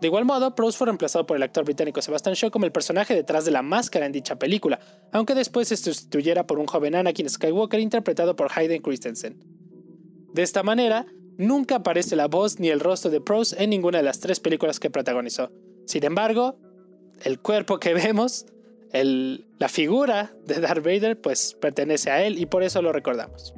De 0.01 0.07
igual 0.07 0.25
modo, 0.25 0.55
Prose 0.55 0.79
fue 0.79 0.87
reemplazado 0.87 1.27
por 1.27 1.37
el 1.37 1.43
actor 1.43 1.65
británico 1.65 2.01
Sebastian 2.01 2.37
Shaw 2.37 2.53
como 2.53 2.65
el 2.65 2.71
personaje 2.71 3.13
detrás 3.13 3.45
de 3.45 3.51
la 3.51 3.63
máscara 3.63 4.07
en 4.07 4.13
dicha 4.13 4.39
película, 4.39 4.79
aunque 5.11 5.35
después 5.35 5.67
se 5.67 5.77
sustituyera 5.77 6.47
por 6.47 6.61
un 6.61 6.67
joven 6.67 6.95
Anakin 6.95 7.29
Skywalker 7.29 7.81
interpretado 7.81 8.37
por 8.37 8.53
Hayden 8.55 8.83
Christensen. 8.83 9.43
De 10.33 10.43
esta 10.43 10.63
manera, 10.63 11.07
nunca 11.37 11.77
aparece 11.77 12.15
la 12.15 12.29
voz 12.29 12.61
ni 12.61 12.69
el 12.69 12.79
rostro 12.79 13.11
de 13.11 13.21
Prose 13.21 13.57
en 13.61 13.71
ninguna 13.71 13.99
de 13.99 14.05
las 14.05 14.21
tres 14.21 14.39
películas 14.39 14.79
que 14.79 14.91
protagonizó. 14.91 15.51
Sin 15.87 16.05
embargo, 16.05 16.61
el 17.25 17.41
cuerpo 17.41 17.81
que 17.81 17.95
vemos, 17.95 18.47
la 18.93 19.69
figura 19.69 20.33
de 20.45 20.61
Darth 20.61 20.85
Vader, 20.85 21.21
pues 21.21 21.57
pertenece 21.61 22.11
a 22.11 22.25
él 22.25 22.39
y 22.39 22.47
por 22.47 22.63
eso 22.63 22.83
lo 22.83 22.93
recordamos. 22.93 23.55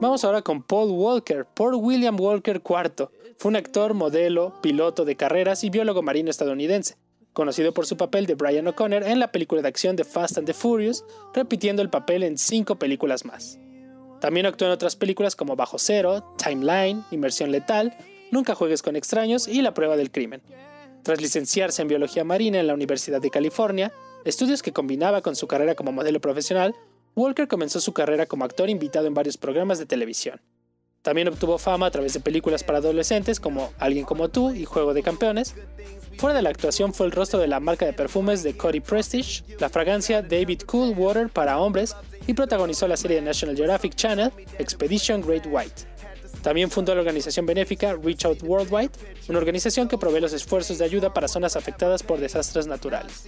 Vamos 0.00 0.24
ahora 0.24 0.40
con 0.40 0.62
Paul 0.62 0.90
Walker, 0.92 1.44
Paul 1.44 1.74
William 1.74 2.18
Walker 2.18 2.62
IV. 2.64 3.10
Fue 3.36 3.50
un 3.50 3.56
actor, 3.56 3.92
modelo, 3.92 4.54
piloto 4.62 5.04
de 5.04 5.14
carreras 5.14 5.62
y 5.62 5.68
biólogo 5.68 6.02
marino 6.02 6.30
estadounidense, 6.30 6.96
conocido 7.34 7.74
por 7.74 7.86
su 7.86 7.98
papel 7.98 8.24
de 8.24 8.34
Brian 8.34 8.66
O'Connor 8.66 9.02
en 9.04 9.20
la 9.20 9.30
película 9.30 9.60
de 9.60 9.68
acción 9.68 9.96
de 9.96 10.04
Fast 10.04 10.38
and 10.38 10.46
the 10.46 10.54
Furious, 10.54 11.04
repitiendo 11.34 11.82
el 11.82 11.90
papel 11.90 12.22
en 12.22 12.38
cinco 12.38 12.76
películas 12.76 13.26
más. 13.26 13.58
También 14.20 14.46
actuó 14.46 14.66
en 14.66 14.72
otras 14.72 14.96
películas 14.96 15.34
como 15.34 15.56
Bajo 15.56 15.78
Cero, 15.78 16.34
Timeline, 16.36 17.04
Inmersión 17.10 17.50
Letal, 17.50 17.96
Nunca 18.30 18.54
juegues 18.54 18.82
con 18.82 18.94
extraños 18.94 19.48
y 19.48 19.60
La 19.60 19.74
prueba 19.74 19.96
del 19.96 20.12
crimen. 20.12 20.40
Tras 21.02 21.20
licenciarse 21.20 21.82
en 21.82 21.88
biología 21.88 22.24
marina 22.24 22.60
en 22.60 22.66
la 22.66 22.74
Universidad 22.74 23.20
de 23.20 23.30
California, 23.30 23.92
estudios 24.24 24.62
que 24.62 24.72
combinaba 24.72 25.20
con 25.20 25.34
su 25.34 25.48
carrera 25.48 25.74
como 25.74 25.92
modelo 25.92 26.20
profesional, 26.20 26.76
Walker 27.16 27.48
comenzó 27.48 27.80
su 27.80 27.92
carrera 27.92 28.26
como 28.26 28.44
actor 28.44 28.70
invitado 28.70 29.06
en 29.06 29.14
varios 29.14 29.36
programas 29.36 29.78
de 29.78 29.86
televisión. 29.86 30.40
También 31.02 31.28
obtuvo 31.28 31.56
fama 31.56 31.86
a 31.86 31.90
través 31.90 32.12
de 32.12 32.20
películas 32.20 32.62
para 32.62 32.78
adolescentes 32.78 33.40
como 33.40 33.72
Alguien 33.78 34.04
como 34.04 34.28
tú 34.28 34.52
y 34.52 34.66
Juego 34.66 34.92
de 34.92 35.02
Campeones. 35.02 35.54
Fuera 36.18 36.36
de 36.36 36.42
la 36.42 36.50
actuación 36.50 36.92
fue 36.92 37.06
el 37.06 37.12
rostro 37.12 37.38
de 37.38 37.48
la 37.48 37.58
marca 37.58 37.86
de 37.86 37.94
perfumes 37.94 38.42
de 38.42 38.54
Cody 38.54 38.80
Prestige, 38.80 39.42
la 39.58 39.70
fragancia 39.70 40.20
David 40.20 40.62
Cool 40.66 40.92
Water 40.94 41.30
para 41.30 41.58
hombres 41.58 41.96
y 42.26 42.34
protagonizó 42.34 42.86
la 42.86 42.98
serie 42.98 43.16
de 43.16 43.22
National 43.22 43.56
Geographic 43.56 43.94
Channel 43.94 44.30
Expedition 44.58 45.22
Great 45.22 45.46
White. 45.50 45.84
También 46.42 46.70
fundó 46.70 46.94
la 46.94 47.00
organización 47.00 47.44
benéfica 47.46 47.94
Reach 47.94 48.24
Out 48.24 48.42
Worldwide, 48.42 48.90
una 49.28 49.38
organización 49.38 49.88
que 49.88 49.98
provee 49.98 50.20
los 50.20 50.32
esfuerzos 50.32 50.78
de 50.78 50.84
ayuda 50.84 51.12
para 51.12 51.28
zonas 51.28 51.56
afectadas 51.56 52.02
por 52.02 52.18
desastres 52.18 52.66
naturales. 52.66 53.26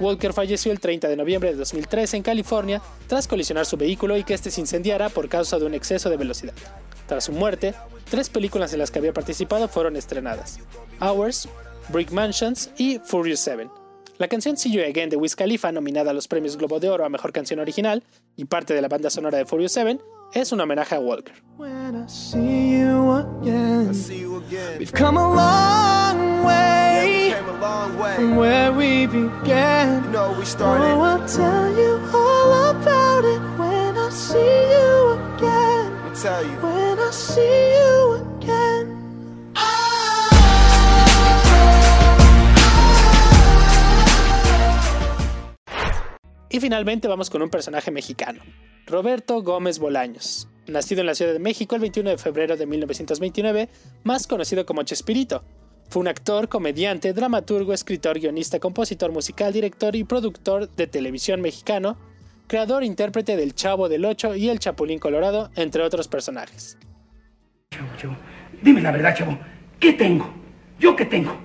Walker 0.00 0.32
falleció 0.32 0.70
el 0.70 0.80
30 0.80 1.08
de 1.08 1.16
noviembre 1.16 1.50
de 1.50 1.56
2013 1.56 2.18
en 2.18 2.22
California 2.22 2.80
tras 3.06 3.26
colisionar 3.26 3.66
su 3.66 3.76
vehículo 3.76 4.16
y 4.16 4.24
que 4.24 4.34
este 4.34 4.50
se 4.50 4.60
incendiara 4.60 5.08
por 5.08 5.28
causa 5.28 5.58
de 5.58 5.66
un 5.66 5.74
exceso 5.74 6.10
de 6.10 6.16
velocidad. 6.16 6.54
Tras 7.06 7.24
su 7.24 7.32
muerte, 7.32 7.74
tres 8.10 8.28
películas 8.28 8.72
en 8.72 8.78
las 8.78 8.90
que 8.90 8.98
había 8.98 9.12
participado 9.12 9.66
fueron 9.68 9.96
estrenadas: 9.96 10.60
Hours, 11.00 11.48
Brick 11.88 12.12
Mansions 12.12 12.70
y 12.76 12.98
Furious 12.98 13.40
7. 13.40 13.68
La 14.18 14.28
canción 14.28 14.56
See 14.56 14.72
You 14.72 14.82
Again 14.82 15.10
de 15.10 15.16
Wiz 15.16 15.36
Khalifa, 15.36 15.72
nominada 15.72 16.10
a 16.10 16.14
los 16.14 16.28
premios 16.28 16.56
Globo 16.56 16.80
de 16.80 16.90
Oro 16.90 17.04
a 17.04 17.08
Mejor 17.08 17.32
Canción 17.32 17.60
Original 17.60 18.02
y 18.36 18.44
parte 18.46 18.74
de 18.74 18.82
la 18.82 18.88
banda 18.88 19.10
sonora 19.10 19.38
de 19.38 19.46
Furious 19.46 19.72
7, 19.72 20.00
es 20.32 20.52
un 20.52 20.60
homenaje 20.60 20.94
a 20.94 21.00
Walker. 21.00 21.34
Y 46.50 46.60
finalmente 46.60 47.06
vamos 47.06 47.30
con 47.30 47.42
un 47.42 47.50
personaje 47.50 47.90
mexicano, 47.90 48.40
Roberto 48.88 49.42
Gómez 49.42 49.78
Bolaños, 49.78 50.48
nacido 50.66 51.02
en 51.02 51.08
la 51.08 51.14
Ciudad 51.14 51.34
de 51.34 51.38
México 51.38 51.74
el 51.74 51.82
21 51.82 52.08
de 52.08 52.16
febrero 52.16 52.56
de 52.56 52.64
1929, 52.64 53.68
más 54.02 54.26
conocido 54.26 54.64
como 54.64 54.82
Chespirito. 54.82 55.44
Fue 55.90 56.00
un 56.00 56.08
actor, 56.08 56.48
comediante, 56.48 57.12
dramaturgo, 57.12 57.74
escritor, 57.74 58.18
guionista, 58.18 58.58
compositor 58.58 59.12
musical, 59.12 59.52
director 59.52 59.94
y 59.94 60.04
productor 60.04 60.70
de 60.70 60.86
televisión 60.86 61.42
mexicano, 61.42 61.98
creador 62.46 62.82
e 62.82 62.86
intérprete 62.86 63.36
del 63.36 63.54
Chavo 63.54 63.90
del 63.90 64.06
Ocho 64.06 64.34
y 64.34 64.48
el 64.48 64.58
Chapulín 64.58 64.98
Colorado, 64.98 65.50
entre 65.54 65.82
otros 65.82 66.08
personajes. 66.08 66.78
Chavo, 67.70 67.88
chavo, 67.98 68.16
dime 68.62 68.80
la 68.80 68.90
verdad, 68.90 69.14
chavo, 69.14 69.38
¿qué 69.78 69.92
tengo? 69.92 70.32
¿Yo 70.78 70.96
qué 70.96 71.04
tengo? 71.04 71.36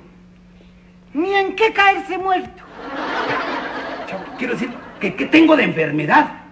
Ni 1.13 1.33
en 1.33 1.57
qué 1.57 1.73
caerse 1.73 2.17
muerto. 2.17 2.63
Chavo, 4.07 4.23
quiero 4.37 4.53
decir, 4.53 4.69
¿qué, 5.01 5.13
qué 5.13 5.25
tengo 5.25 5.57
de 5.57 5.63
enfermedad? 5.63 6.42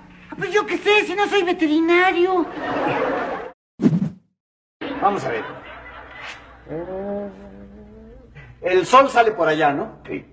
Pues 0.42 0.54
yo 0.54 0.66
qué 0.66 0.76
sé, 0.80 1.06
si 1.06 1.14
no 1.14 1.28
soy 1.28 1.44
veterinario. 1.44 2.48
Vamos 5.00 5.24
a 5.24 5.30
ver. 5.30 5.44
El 8.62 8.88
sol 8.88 9.08
sale 9.10 9.34
por 9.34 9.48
allá, 9.48 9.72
¿no? 9.72 10.00
Sí. 10.08 10.26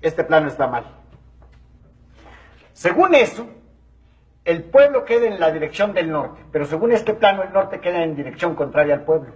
Este 0.00 0.22
plano 0.22 0.46
está 0.46 0.68
mal. 0.68 0.84
Según 2.72 3.16
eso, 3.16 3.48
el 4.44 4.62
pueblo 4.62 5.04
queda 5.04 5.26
en 5.26 5.40
la 5.40 5.50
dirección 5.50 5.92
del 5.92 6.12
norte, 6.12 6.40
pero 6.52 6.64
según 6.64 6.92
este 6.92 7.14
plano, 7.14 7.42
el 7.42 7.52
norte 7.52 7.80
queda 7.80 8.04
en 8.04 8.14
dirección 8.14 8.54
contraria 8.54 8.94
al 8.94 9.04
pueblo. 9.04 9.32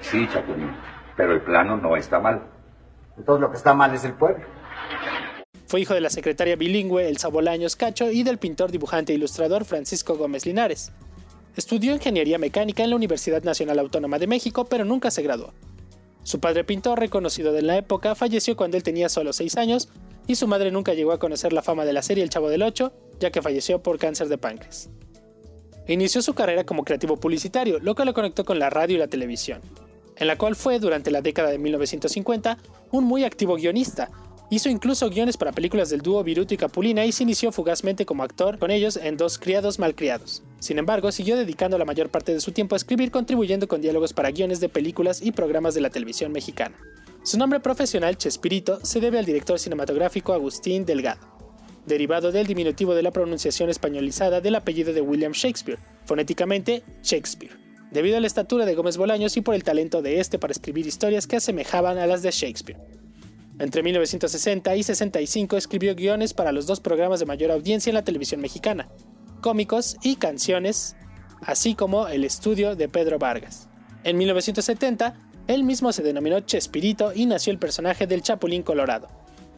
Sí, 0.00 0.26
Chapulín, 0.26 0.72
pero 1.16 1.34
el 1.34 1.42
plano 1.42 1.76
no 1.76 1.94
está 1.94 2.18
mal. 2.18 2.42
Entonces 3.16 3.40
lo 3.40 3.48
que 3.48 3.58
está 3.58 3.74
mal 3.74 3.94
es 3.94 4.04
el 4.04 4.14
pueblo. 4.14 4.44
Fue 5.66 5.80
hijo 5.80 5.94
de 5.94 6.00
la 6.00 6.10
secretaria 6.10 6.54
bilingüe 6.54 7.08
Elsa 7.08 7.28
Bolaños 7.28 7.74
Cacho 7.74 8.10
y 8.10 8.22
del 8.22 8.38
pintor, 8.38 8.70
dibujante 8.70 9.12
e 9.12 9.16
ilustrador 9.16 9.64
Francisco 9.64 10.16
Gómez 10.16 10.46
Linares. 10.46 10.92
Estudió 11.56 11.92
ingeniería 11.92 12.38
mecánica 12.38 12.84
en 12.84 12.90
la 12.90 12.96
Universidad 12.96 13.42
Nacional 13.42 13.80
Autónoma 13.80 14.18
de 14.18 14.28
México, 14.28 14.66
pero 14.66 14.84
nunca 14.84 15.10
se 15.10 15.22
graduó. 15.22 15.52
Su 16.22 16.38
padre 16.38 16.64
pintor, 16.64 17.00
reconocido 17.00 17.52
de 17.52 17.62
la 17.62 17.76
época, 17.76 18.14
falleció 18.14 18.56
cuando 18.56 18.76
él 18.76 18.82
tenía 18.82 19.08
solo 19.08 19.32
6 19.32 19.56
años 19.56 19.88
y 20.26 20.36
su 20.36 20.46
madre 20.46 20.70
nunca 20.70 20.94
llegó 20.94 21.12
a 21.12 21.18
conocer 21.18 21.52
la 21.52 21.62
fama 21.62 21.84
de 21.84 21.92
la 21.92 22.02
serie 22.02 22.22
El 22.22 22.30
Chavo 22.30 22.48
del 22.48 22.62
Ocho, 22.62 22.92
ya 23.20 23.30
que 23.30 23.42
falleció 23.42 23.82
por 23.82 23.98
cáncer 23.98 24.28
de 24.28 24.38
páncreas. 24.38 24.88
inició 25.88 26.20
su 26.20 26.34
carrera 26.34 26.64
como 26.64 26.84
creativo 26.84 27.16
publicitario, 27.16 27.78
lo 27.78 27.94
que 27.94 28.04
lo 28.04 28.12
conectó 28.12 28.44
con 28.44 28.58
la 28.58 28.70
radio 28.70 28.96
y 28.96 28.98
la 28.98 29.06
televisión, 29.06 29.60
en 30.16 30.26
la 30.26 30.36
cual 30.36 30.56
fue 30.56 30.78
durante 30.78 31.10
la 31.10 31.22
década 31.22 31.50
de 31.50 31.58
1950 31.58 32.58
un 32.90 33.04
muy 33.04 33.24
activo 33.24 33.54
guionista. 33.54 34.10
Hizo 34.48 34.68
incluso 34.68 35.10
guiones 35.10 35.36
para 35.36 35.50
películas 35.50 35.90
del 35.90 36.02
dúo 36.02 36.22
Viruto 36.22 36.54
y 36.54 36.56
Capulina 36.56 37.04
y 37.04 37.10
se 37.10 37.24
inició 37.24 37.50
fugazmente 37.50 38.06
como 38.06 38.22
actor 38.22 38.60
con 38.60 38.70
ellos 38.70 38.96
en 38.96 39.16
Dos 39.16 39.38
Criados 39.40 39.80
Malcriados. 39.80 40.44
Sin 40.60 40.78
embargo, 40.78 41.10
siguió 41.10 41.36
dedicando 41.36 41.78
la 41.78 41.84
mayor 41.84 42.10
parte 42.10 42.32
de 42.32 42.40
su 42.40 42.52
tiempo 42.52 42.76
a 42.76 42.78
escribir, 42.78 43.10
contribuyendo 43.10 43.66
con 43.66 43.80
diálogos 43.80 44.12
para 44.12 44.30
guiones 44.30 44.60
de 44.60 44.68
películas 44.68 45.20
y 45.20 45.32
programas 45.32 45.74
de 45.74 45.80
la 45.80 45.90
televisión 45.90 46.30
mexicana. 46.30 46.76
Su 47.24 47.38
nombre 47.38 47.58
profesional, 47.58 48.16
Chespirito, 48.18 48.78
se 48.84 49.00
debe 49.00 49.18
al 49.18 49.24
director 49.24 49.58
cinematográfico 49.58 50.32
Agustín 50.32 50.84
Delgado, 50.84 51.26
derivado 51.84 52.30
del 52.30 52.46
diminutivo 52.46 52.94
de 52.94 53.02
la 53.02 53.10
pronunciación 53.10 53.68
españolizada 53.68 54.40
del 54.40 54.54
apellido 54.54 54.92
de 54.92 55.00
William 55.00 55.32
Shakespeare, 55.32 55.80
fonéticamente 56.04 56.84
Shakespeare, 57.02 57.56
debido 57.90 58.16
a 58.16 58.20
la 58.20 58.28
estatura 58.28 58.64
de 58.64 58.76
Gómez 58.76 58.96
Bolaños 58.96 59.36
y 59.36 59.40
por 59.40 59.56
el 59.56 59.64
talento 59.64 60.02
de 60.02 60.20
este 60.20 60.38
para 60.38 60.52
escribir 60.52 60.86
historias 60.86 61.26
que 61.26 61.34
asemejaban 61.34 61.98
a 61.98 62.06
las 62.06 62.22
de 62.22 62.30
Shakespeare. 62.30 63.05
Entre 63.58 63.82
1960 63.82 64.76
y 64.76 64.82
65 64.82 65.56
escribió 65.56 65.94
guiones 65.94 66.34
para 66.34 66.52
los 66.52 66.66
dos 66.66 66.80
programas 66.80 67.20
de 67.20 67.26
mayor 67.26 67.50
audiencia 67.50 67.90
en 67.90 67.94
la 67.94 68.04
televisión 68.04 68.40
mexicana, 68.40 68.88
cómicos 69.40 69.96
y 70.02 70.16
canciones, 70.16 70.94
así 71.40 71.74
como 71.74 72.06
El 72.06 72.24
estudio 72.24 72.76
de 72.76 72.88
Pedro 72.88 73.18
Vargas. 73.18 73.68
En 74.04 74.18
1970 74.18 75.16
él 75.46 75.62
mismo 75.62 75.92
se 75.92 76.02
denominó 76.02 76.40
Chespirito 76.40 77.12
y 77.14 77.26
nació 77.26 77.52
el 77.52 77.58
personaje 77.58 78.06
del 78.06 78.22
Chapulín 78.22 78.62
Colorado. 78.62 79.08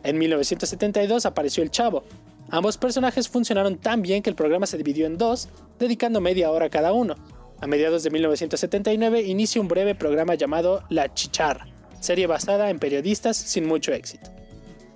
En 0.03 0.19
1972 0.19 1.25
apareció 1.27 1.63
el 1.63 1.71
Chavo. 1.71 2.05
Ambos 2.51 2.77
personajes 2.77 3.29
funcionaron 3.29 3.79
tan 3.79 4.03
bien 4.03 4.23
que 4.23 4.31
el 4.31 4.37
programa 4.37 4.67
se 4.67 4.77
dividió 4.77 5.07
en 5.07 5.17
dos, 5.17 5.49
dedicando 5.79 6.21
media 6.21 6.51
hora 6.51 6.69
cada 6.69 6.93
uno. 6.93 7.15
A 7.61 7.67
mediados 7.67 8.03
de 8.03 8.11
1979 8.11 9.23
inició 9.23 9.63
un 9.63 9.69
breve 9.69 9.95
programa 9.95 10.35
llamado 10.35 10.85
La 10.91 11.13
Chicharra, 11.13 11.67
serie 12.01 12.27
basada 12.27 12.71
en 12.71 12.79
periodistas 12.79 13.37
sin 13.37 13.67
mucho 13.67 13.93
éxito. 13.93 14.31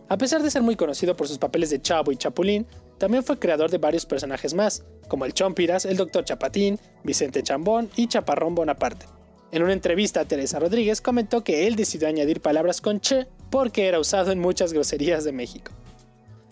A 0.09 0.19
pesar 0.19 0.43
de 0.43 0.51
ser 0.51 0.63
muy 0.63 0.77
conocido 0.77 1.17
por 1.17 1.29
sus 1.29 1.39
papeles 1.39 1.71
de 1.71 1.81
Chavo 1.81 2.13
y 2.13 2.17
Chapulín, 2.17 2.67
también 2.99 3.25
fue 3.25 3.39
creador 3.39 3.71
de 3.71 3.79
varios 3.79 4.07
personajes 4.07 4.55
más, 4.55 4.85
como 5.09 5.25
el 5.25 5.33
Chompiras, 5.33 5.85
el 5.87 5.97
Dr. 5.97 6.25
Chapatín, 6.25 6.79
Vicente 7.03 7.43
Chambón 7.43 7.91
y 7.97 8.07
Chaparrón 8.07 8.55
Bonaparte. 8.55 9.07
En 9.53 9.63
una 9.63 9.73
entrevista 9.73 10.25
Teresa 10.25 10.59
Rodríguez 10.59 11.01
comentó 11.01 11.43
que 11.45 11.67
él 11.67 11.77
decidió 11.77 12.09
añadir 12.09 12.41
palabras 12.41 12.81
con 12.81 13.01
che 13.01 13.27
porque 13.51 13.87
era 13.87 13.99
usado 13.99 14.33
en 14.33 14.39
muchas 14.39 14.73
groserías 14.73 15.25
de 15.25 15.33
México. 15.33 15.73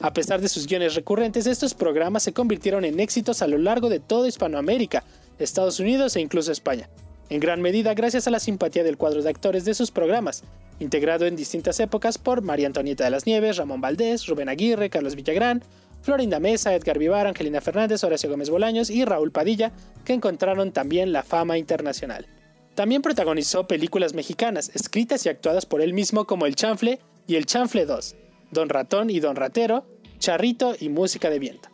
A 0.00 0.12
pesar 0.12 0.40
de 0.40 0.48
sus 0.48 0.66
guiones 0.66 0.94
recurrentes, 0.94 1.46
estos 1.46 1.74
programas 1.74 2.22
se 2.22 2.32
convirtieron 2.32 2.84
en 2.84 3.00
éxitos 3.00 3.42
a 3.42 3.46
lo 3.46 3.58
largo 3.58 3.88
de 3.88 4.00
toda 4.00 4.28
Hispanoamérica, 4.28 5.04
Estados 5.38 5.80
Unidos 5.80 6.16
e 6.16 6.20
incluso 6.20 6.52
España, 6.52 6.88
en 7.30 7.40
gran 7.40 7.62
medida 7.62 7.94
gracias 7.94 8.26
a 8.26 8.30
la 8.30 8.40
simpatía 8.40 8.82
del 8.82 8.96
cuadro 8.96 9.22
de 9.22 9.30
actores 9.30 9.64
de 9.64 9.74
sus 9.74 9.92
programas, 9.92 10.42
integrado 10.80 11.26
en 11.26 11.36
distintas 11.36 11.78
épocas 11.78 12.18
por 12.18 12.42
María 12.42 12.66
Antonieta 12.66 13.04
de 13.04 13.10
las 13.10 13.24
Nieves, 13.24 13.56
Ramón 13.56 13.80
Valdés, 13.80 14.26
Rubén 14.26 14.48
Aguirre, 14.48 14.90
Carlos 14.90 15.14
Villagrán, 15.14 15.62
Florinda 16.02 16.40
Mesa, 16.40 16.74
Edgar 16.74 16.98
Vivar, 16.98 17.28
Angelina 17.28 17.60
Fernández, 17.60 18.02
Horacio 18.02 18.28
Gómez 18.28 18.50
Bolaños 18.50 18.90
y 18.90 19.04
Raúl 19.04 19.30
Padilla, 19.30 19.70
que 20.04 20.12
encontraron 20.12 20.72
también 20.72 21.12
la 21.12 21.22
fama 21.22 21.56
internacional. 21.56 22.26
También 22.74 23.02
protagonizó 23.02 23.68
películas 23.68 24.14
mexicanas, 24.14 24.70
escritas 24.74 25.24
y 25.24 25.28
actuadas 25.28 25.66
por 25.66 25.82
él 25.82 25.92
mismo 25.92 26.26
como 26.26 26.46
El 26.46 26.56
Chanfle 26.56 26.98
y 27.28 27.36
El 27.36 27.46
Chanfle 27.46 27.86
2, 27.86 28.16
Don 28.50 28.68
Ratón 28.68 29.08
y 29.10 29.20
Don 29.20 29.36
Ratero, 29.36 29.84
Charrito 30.18 30.74
y 30.80 30.88
Música 30.88 31.30
de 31.30 31.38
Viento. 31.38 31.68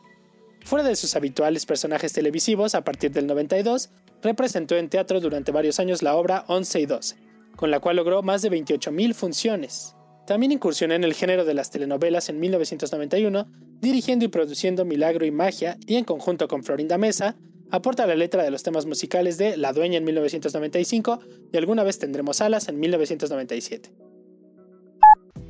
Fuera 0.65 0.87
de 0.87 0.97
sus 0.97 1.15
habituales 1.15 1.65
personajes 1.65 2.13
televisivos, 2.13 2.75
a 2.75 2.83
partir 2.83 3.13
del 3.13 3.29
92, 3.29 3.91
representó 4.23 4.77
en 4.77 4.89
teatro 4.89 5.21
durante 5.21 5.53
varios 5.53 5.81
años 5.81 6.03
la 6.03 6.17
obra 6.17 6.45
11 6.49 6.81
y 6.81 6.87
12, 6.87 7.17
con 7.57 7.71
la 7.71 7.81
cual 7.81 7.97
logró 7.97 8.23
más 8.23 8.43
de 8.43 8.51
28.000 8.51 9.15
funciones. 9.15 9.95
También 10.27 10.53
incursionó 10.53 10.95
en 10.95 11.05
el 11.05 11.15
género 11.15 11.45
de 11.45 11.55
las 11.55 11.71
telenovelas 11.71 12.29
en 12.29 12.41
1991, 12.41 13.47
dirigiendo 13.81 14.25
y 14.25 14.29
produciendo 14.29 14.85
Milagro 14.85 15.25
y 15.25 15.31
Magia, 15.31 15.77
y 15.87 15.97
en 15.97 16.05
conjunto 16.05 16.49
con 16.49 16.65
Florinda 16.65 16.99
Mesa, 16.99 17.37
Aporta 17.71 18.07
la 18.07 18.15
letra 18.15 18.45
de 18.45 18.51
los 18.51 18.63
temas 18.63 18.87
musicales 18.87 19.39
de 19.39 19.57
La 19.57 19.73
Dueña 19.73 19.99
en 19.99 20.05
1995 20.05 21.21
y 21.53 21.57
Alguna 21.57 21.83
vez 21.83 21.99
tendremos 21.99 22.41
alas 22.41 22.69
en 22.69 22.79
1997. 22.79 23.93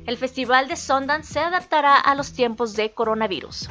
El 0.05 0.17
Festival 0.17 0.67
de 0.67 0.77
Sundance 0.77 1.33
se 1.33 1.39
adaptará 1.39 1.97
a 1.97 2.15
los 2.15 2.33
tiempos 2.33 2.75
de 2.75 2.91
coronavirus. 2.91 3.69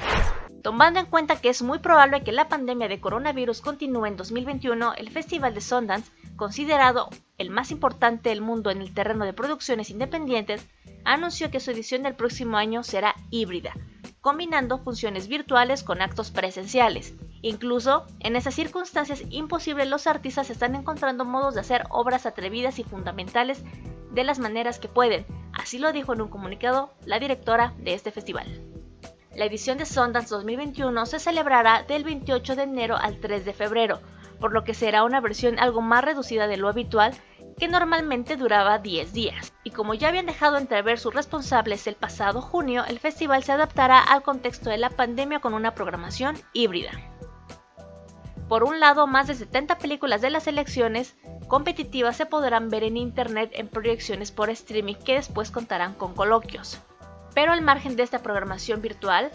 Tomando 0.67 0.99
en 0.99 1.07
cuenta 1.07 1.37
que 1.37 1.49
es 1.49 1.63
muy 1.63 1.79
probable 1.79 2.25
que 2.25 2.33
la 2.33 2.49
pandemia 2.49 2.89
de 2.89 3.01
coronavirus 3.01 3.61
continúe 3.61 4.07
en 4.07 4.17
2021, 4.17 4.95
el 4.95 5.11
Festival 5.11 5.55
de 5.55 5.61
Sundance, 5.61 6.11
considerado 6.35 7.09
el 7.39 7.51
más 7.51 7.71
importante 7.71 8.31
del 8.31 8.41
mundo 8.41 8.73
en 8.73 8.81
el 8.81 8.93
terreno 8.93 9.25
de 9.25 9.33
producciones 9.33 9.91
independientes, 9.91 10.67
anunció 11.05 11.53
que 11.53 11.61
su 11.61 11.71
edición 11.71 12.03
del 12.03 12.17
próximo 12.17 12.57
año 12.57 12.83
será 12.83 13.15
híbrida, 13.31 13.75
combinando 14.21 14.79
funciones 14.79 15.29
virtuales 15.29 15.85
con 15.85 16.03
actos 16.03 16.33
presenciales. 16.33 17.15
Incluso, 17.43 18.05
en 18.19 18.35
esas 18.35 18.57
circunstancias 18.57 19.23
imposibles, 19.31 19.89
los 19.89 20.09
artistas 20.09 20.51
están 20.51 20.75
encontrando 20.75 21.25
modos 21.25 21.55
de 21.55 21.61
hacer 21.61 21.85
obras 21.91 22.27
atrevidas 22.27 22.81
y 22.81 22.83
fundamentales 22.83 23.63
de 24.11 24.25
las 24.25 24.41
maneras 24.41 24.81
que 24.81 24.89
pueden. 24.89 25.27
Así 25.53 25.79
lo 25.79 25.93
dijo 25.93 26.13
en 26.13 26.23
un 26.23 26.29
comunicado 26.29 26.93
la 27.05 27.21
directora 27.21 27.73
de 27.79 27.95
este 27.95 28.11
festival. 28.11 28.76
La 29.37 29.45
edición 29.45 29.77
de 29.77 29.85
Sundance 29.85 30.35
2021 30.35 31.05
se 31.05 31.19
celebrará 31.19 31.83
del 31.83 32.05
28 32.05 32.57
de 32.57 32.63
enero 32.63 32.97
al 32.97 33.21
3 33.21 33.45
de 33.45 33.53
febrero, 33.53 34.01
por 34.41 34.55
lo 34.55 34.65
que 34.65 34.73
será 34.73 35.05
una 35.05 35.21
versión 35.21 35.59
algo 35.59 35.83
más 35.83 36.03
reducida 36.03 36.47
de 36.47 36.57
lo 36.57 36.71
habitual 36.71 37.13
que 37.59 37.69
normalmente 37.69 38.37
duraba 38.37 38.79
10 38.79 39.13
días. 39.13 39.53
Y 39.63 39.73
como 39.73 39.93
ya 39.93 40.09
habían 40.09 40.25
dejado 40.25 40.57
entrever 40.57 40.99
sus 40.99 41.13
responsables 41.13 41.87
el 41.87 41.97
pasado 41.97 42.41
junio, 42.41 42.87
el 42.89 42.99
festival 42.99 43.45
se 43.45 43.53
adaptará 43.53 44.01
al 44.01 44.23
contexto 44.23 44.71
de 44.71 44.79
la 44.79 44.89
pandemia 44.89 45.41
con 45.41 45.53
una 45.53 45.75
programación 45.75 46.39
híbrida. 46.55 46.93
Por 48.49 48.65
un 48.65 48.81
lado, 48.81 49.07
más 49.07 49.27
de 49.27 49.35
70 49.35 49.77
películas 49.77 50.23
de 50.23 50.31
las 50.31 50.47
elecciones 50.47 51.15
competitivas 51.47 52.17
se 52.17 52.25
podrán 52.25 52.71
ver 52.71 52.85
en 52.85 52.97
internet 52.97 53.51
en 53.53 53.69
proyecciones 53.69 54.33
por 54.33 54.49
streaming 54.49 54.95
que 54.95 55.17
después 55.17 55.51
contarán 55.51 55.93
con 55.93 56.15
coloquios. 56.15 56.81
Pero 57.37 57.53
al 57.53 57.61
margen 57.61 57.97
de 57.97 58.03
esta 58.03 58.23
programación 58.23 58.81
virtual, 58.81 59.31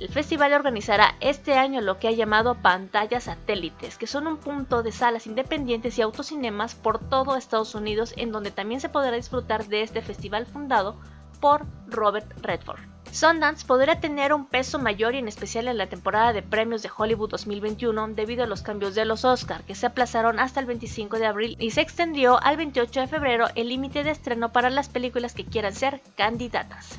el 0.00 0.08
festival 0.08 0.52
organizará 0.54 1.14
este 1.20 1.54
año 1.54 1.80
lo 1.80 2.00
que 2.00 2.08
ha 2.08 2.10
llamado 2.10 2.56
pantallas 2.56 3.24
satélites, 3.24 3.96
que 3.96 4.08
son 4.08 4.26
un 4.26 4.38
punto 4.38 4.82
de 4.82 4.90
salas 4.90 5.28
independientes 5.28 5.96
y 5.96 6.02
autocinemas 6.02 6.74
por 6.74 6.98
todo 6.98 7.36
Estados 7.36 7.76
Unidos 7.76 8.12
en 8.16 8.32
donde 8.32 8.50
también 8.50 8.80
se 8.80 8.88
podrá 8.88 9.12
disfrutar 9.12 9.68
de 9.68 9.82
este 9.82 10.02
festival 10.02 10.46
fundado 10.46 10.96
por 11.40 11.64
Robert 11.86 12.26
Redford. 12.42 12.80
Sundance 13.12 13.64
podría 13.64 14.00
tener 14.00 14.32
un 14.32 14.46
peso 14.46 14.80
mayor 14.80 15.14
y 15.14 15.18
en 15.18 15.28
especial 15.28 15.68
en 15.68 15.78
la 15.78 15.88
temporada 15.88 16.32
de 16.32 16.42
premios 16.42 16.82
de 16.82 16.90
Hollywood 16.96 17.30
2021 17.30 18.08
debido 18.16 18.42
a 18.42 18.48
los 18.48 18.62
cambios 18.62 18.96
de 18.96 19.04
los 19.04 19.24
Oscar 19.24 19.62
que 19.62 19.76
se 19.76 19.86
aplazaron 19.86 20.40
hasta 20.40 20.58
el 20.58 20.66
25 20.66 21.20
de 21.20 21.26
abril 21.26 21.56
y 21.60 21.70
se 21.70 21.82
extendió 21.82 22.42
al 22.42 22.56
28 22.56 23.02
de 23.02 23.06
febrero 23.06 23.46
el 23.54 23.68
límite 23.68 24.02
de 24.02 24.10
estreno 24.10 24.50
para 24.50 24.70
las 24.70 24.88
películas 24.88 25.34
que 25.34 25.44
quieran 25.44 25.72
ser 25.72 26.00
candidatas. 26.16 26.98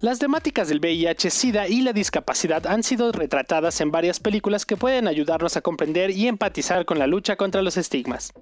Las 0.00 0.18
temáticas 0.18 0.68
del 0.68 0.80
VIH, 0.80 1.28
SIDA 1.28 1.68
y 1.68 1.82
la 1.82 1.92
discapacidad 1.92 2.66
han 2.66 2.82
sido 2.82 3.12
retratadas 3.12 3.82
en 3.82 3.90
varias 3.90 4.18
películas 4.18 4.64
que 4.64 4.78
pueden 4.78 5.06
ayudarnos 5.06 5.58
a 5.58 5.60
comprender 5.60 6.10
y 6.10 6.26
empatizar 6.26 6.86
con 6.86 6.98
la 6.98 7.06
lucha 7.06 7.36
contra 7.36 7.60
los 7.60 7.76
estigmas. 7.76 8.32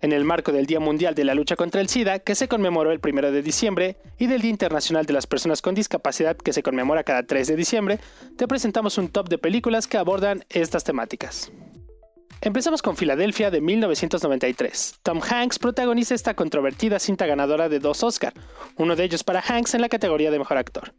En 0.00 0.12
el 0.12 0.24
marco 0.24 0.50
del 0.50 0.64
Día 0.64 0.80
Mundial 0.80 1.14
de 1.14 1.24
la 1.24 1.34
Lucha 1.34 1.56
contra 1.56 1.82
el 1.82 1.90
SIDA, 1.90 2.20
que 2.20 2.34
se 2.34 2.48
conmemoró 2.48 2.90
el 2.90 3.00
1 3.04 3.32
de 3.32 3.42
diciembre, 3.42 3.98
y 4.18 4.28
del 4.28 4.40
Día 4.40 4.50
Internacional 4.50 5.04
de 5.04 5.12
las 5.12 5.26
Personas 5.26 5.60
con 5.60 5.74
Discapacidad, 5.74 6.38
que 6.38 6.54
se 6.54 6.62
conmemora 6.62 7.04
cada 7.04 7.22
3 7.22 7.48
de 7.48 7.56
diciembre, 7.56 8.00
te 8.38 8.48
presentamos 8.48 8.96
un 8.96 9.08
top 9.08 9.28
de 9.28 9.36
películas 9.36 9.86
que 9.86 9.98
abordan 9.98 10.46
estas 10.48 10.84
temáticas. 10.84 11.52
Empezamos 12.44 12.82
con 12.82 12.94
Filadelfia 12.94 13.50
de 13.50 13.62
1993. 13.62 14.96
Tom 15.02 15.22
Hanks 15.26 15.58
protagoniza 15.58 16.14
esta 16.14 16.34
controvertida 16.34 16.98
cinta 16.98 17.24
ganadora 17.24 17.70
de 17.70 17.78
dos 17.78 18.02
Oscar, 18.02 18.34
uno 18.76 18.96
de 18.96 19.04
ellos 19.04 19.24
para 19.24 19.40
Hanks 19.40 19.72
en 19.72 19.80
la 19.80 19.88
categoría 19.88 20.30
de 20.30 20.38
Mejor 20.38 20.58
Actor. 20.58 20.92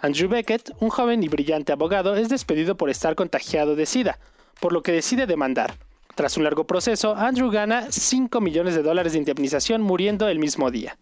Andrew 0.00 0.28
Beckett, 0.28 0.70
un 0.80 0.90
joven 0.90 1.22
y 1.22 1.28
brillante 1.28 1.72
abogado, 1.72 2.14
es 2.14 2.28
despedido 2.28 2.76
por 2.76 2.90
estar 2.90 3.14
contagiado 3.14 3.74
de 3.74 3.86
SIDA, 3.86 4.18
por 4.60 4.74
lo 4.74 4.82
que 4.82 4.92
decide 4.92 5.26
demandar. 5.26 5.78
Tras 6.14 6.36
un 6.36 6.44
largo 6.44 6.66
proceso, 6.66 7.16
Andrew 7.16 7.50
gana 7.50 7.86
5 7.88 8.42
millones 8.42 8.74
de 8.74 8.82
dólares 8.82 9.14
de 9.14 9.20
indemnización 9.20 9.80
muriendo 9.80 10.28
el 10.28 10.38
mismo 10.38 10.70
día. 10.70 10.98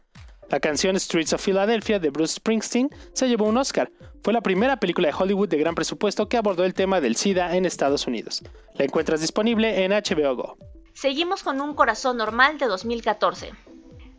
La 0.50 0.58
canción 0.58 0.98
Streets 0.98 1.32
of 1.32 1.44
Philadelphia 1.44 2.00
de 2.00 2.10
Bruce 2.10 2.34
Springsteen 2.34 2.90
se 3.12 3.28
llevó 3.28 3.46
un 3.46 3.56
Oscar. 3.56 3.92
Fue 4.24 4.32
la 4.32 4.40
primera 4.40 4.78
película 4.78 5.06
de 5.06 5.14
Hollywood 5.16 5.48
de 5.48 5.58
gran 5.58 5.76
presupuesto 5.76 6.28
que 6.28 6.36
abordó 6.36 6.64
el 6.64 6.74
tema 6.74 7.00
del 7.00 7.14
SIDA 7.14 7.54
en 7.54 7.66
Estados 7.66 8.08
Unidos. 8.08 8.42
La 8.74 8.84
encuentras 8.84 9.20
disponible 9.20 9.84
en 9.84 9.92
HBO 9.92 10.34
Go. 10.34 10.58
Seguimos 10.92 11.44
con 11.44 11.60
Un 11.60 11.74
Corazón 11.74 12.16
Normal 12.16 12.58
de 12.58 12.66
2014. 12.66 13.52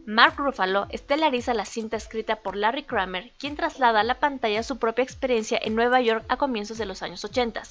Mark 0.06 0.36
Ruffalo 0.38 0.88
estelariza 0.90 1.54
la 1.54 1.66
cinta 1.66 1.98
escrita 1.98 2.38
por 2.38 2.56
Larry 2.56 2.84
Kramer, 2.84 3.34
quien 3.38 3.58
traslada 3.58 4.00
a 4.00 4.04
la 4.06 4.20
pantalla 4.22 4.64
su 4.64 4.78
propia 4.78 5.04
experiencia 5.04 5.60
en 5.62 5.76
Nueva 5.76 6.00
York 6.00 6.24
a 6.30 6.38
comienzos 6.38 6.78
de 6.78 6.86
los 6.86 7.02
años 7.04 7.26
80. 7.26 7.62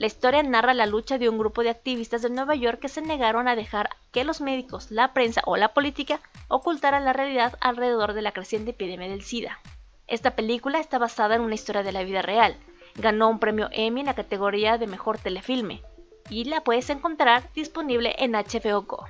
La 0.00 0.06
historia 0.06 0.42
narra 0.42 0.72
la 0.72 0.86
lucha 0.86 1.18
de 1.18 1.28
un 1.28 1.36
grupo 1.36 1.62
de 1.62 1.68
activistas 1.68 2.22
de 2.22 2.30
Nueva 2.30 2.54
York 2.54 2.80
que 2.80 2.88
se 2.88 3.02
negaron 3.02 3.48
a 3.48 3.54
dejar 3.54 3.90
que 4.12 4.24
los 4.24 4.40
médicos, 4.40 4.90
la 4.90 5.12
prensa 5.12 5.42
o 5.44 5.58
la 5.58 5.74
política 5.74 6.22
ocultaran 6.48 7.04
la 7.04 7.12
realidad 7.12 7.58
alrededor 7.60 8.14
de 8.14 8.22
la 8.22 8.32
creciente 8.32 8.70
epidemia 8.70 9.10
del 9.10 9.20
SIDA. 9.20 9.58
Esta 10.06 10.30
película 10.30 10.80
está 10.80 10.96
basada 10.96 11.34
en 11.34 11.42
una 11.42 11.54
historia 11.54 11.82
de 11.82 11.92
la 11.92 12.02
vida 12.02 12.22
real. 12.22 12.56
Ganó 12.94 13.28
un 13.28 13.40
premio 13.40 13.68
Emmy 13.72 14.00
en 14.00 14.06
la 14.06 14.14
categoría 14.14 14.78
de 14.78 14.86
mejor 14.86 15.18
telefilme 15.18 15.82
y 16.30 16.44
la 16.44 16.62
puedes 16.62 16.88
encontrar 16.88 17.52
disponible 17.52 18.14
en 18.18 18.32
HBO. 18.32 19.04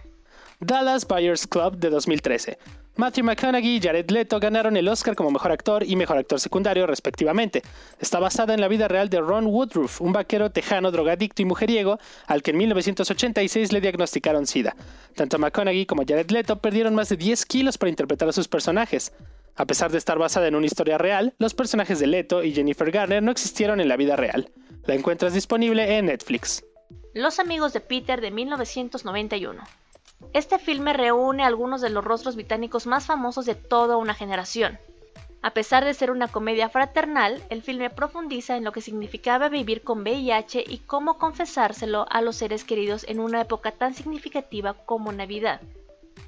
Dallas 0.59 1.07
Buyers 1.07 1.47
Club 1.47 1.77
de 1.77 1.91
2013. 1.91 2.59
Matthew 3.01 3.25
McConaughey 3.25 3.77
y 3.77 3.81
Jared 3.81 4.11
Leto 4.11 4.39
ganaron 4.39 4.77
el 4.77 4.87
Oscar 4.87 5.17
como 5.17 5.31
mejor 5.31 5.53
actor 5.53 5.83
y 5.85 5.97
mejor 5.97 6.19
actor 6.19 6.39
secundario, 6.39 6.87
respectivamente. 6.87 7.63
Está 7.99 8.19
basada 8.19 8.53
en 8.53 8.61
la 8.61 8.69
vida 8.69 8.89
real 8.89 9.09
de 9.09 9.23
Ron 9.23 9.47
Woodruff, 9.47 10.03
un 10.03 10.13
vaquero 10.13 10.51
tejano 10.51 10.91
drogadicto 10.91 11.41
y 11.41 11.47
mujeriego 11.47 11.99
al 12.27 12.43
que 12.43 12.51
en 12.51 12.59
1986 12.59 13.73
le 13.73 13.81
diagnosticaron 13.81 14.47
SIDA. 14.47 14.77
Tanto 15.17 15.39
McConaughey 15.39 15.87
como 15.87 16.03
Jared 16.07 16.31
Leto 16.31 16.61
perdieron 16.61 16.95
más 16.95 17.09
de 17.09 17.17
10 17.17 17.47
kilos 17.47 17.79
para 17.79 17.89
interpretar 17.89 18.29
a 18.29 18.33
sus 18.33 18.49
personajes. 18.49 19.15
A 19.57 19.65
pesar 19.65 19.91
de 19.91 19.97
estar 19.97 20.19
basada 20.19 20.49
en 20.49 20.55
una 20.55 20.67
historia 20.67 20.99
real, 20.99 21.33
los 21.39 21.55
personajes 21.55 22.01
de 22.01 22.07
Leto 22.07 22.45
y 22.45 22.53
Jennifer 22.53 22.91
Garner 22.91 23.23
no 23.23 23.31
existieron 23.31 23.81
en 23.81 23.89
la 23.89 23.97
vida 23.97 24.17
real. 24.17 24.53
La 24.85 24.95
encuentras 24.95 25.33
disponible 25.33 25.97
en 25.97 26.05
Netflix. 26.05 26.63
Los 27.15 27.39
amigos 27.39 27.73
de 27.73 27.81
Peter 27.81 28.21
de 28.21 28.31
1991. 28.31 29.63
Este 30.33 30.59
filme 30.59 30.93
reúne 30.93 31.45
algunos 31.45 31.81
de 31.81 31.91
los 31.91 32.05
rostros 32.05 32.37
británicos 32.37 32.87
más 32.87 33.07
famosos 33.07 33.47
de 33.47 33.55
toda 33.55 33.97
una 33.97 34.15
generación. 34.15 34.79
A 35.43 35.53
pesar 35.53 35.85
de 35.85 35.95
ser 35.95 36.11
una 36.11 36.29
comedia 36.29 36.69
fraternal, 36.69 37.43
el 37.49 37.63
filme 37.63 37.89
profundiza 37.89 38.57
en 38.57 38.65
lo 38.65 38.73
que 38.73 38.83
significaba 38.83 39.49
vivir 39.49 39.83
con 39.83 40.03
VIH 40.03 40.65
y 40.67 40.79
cómo 40.79 41.17
confesárselo 41.17 42.07
a 42.11 42.21
los 42.21 42.37
seres 42.37 42.65
queridos 42.65 43.07
en 43.09 43.21
una 43.21 43.41
época 43.41 43.73
tan 43.73 43.95
significativa 43.95 44.75
como 44.75 45.13
Navidad. 45.13 45.63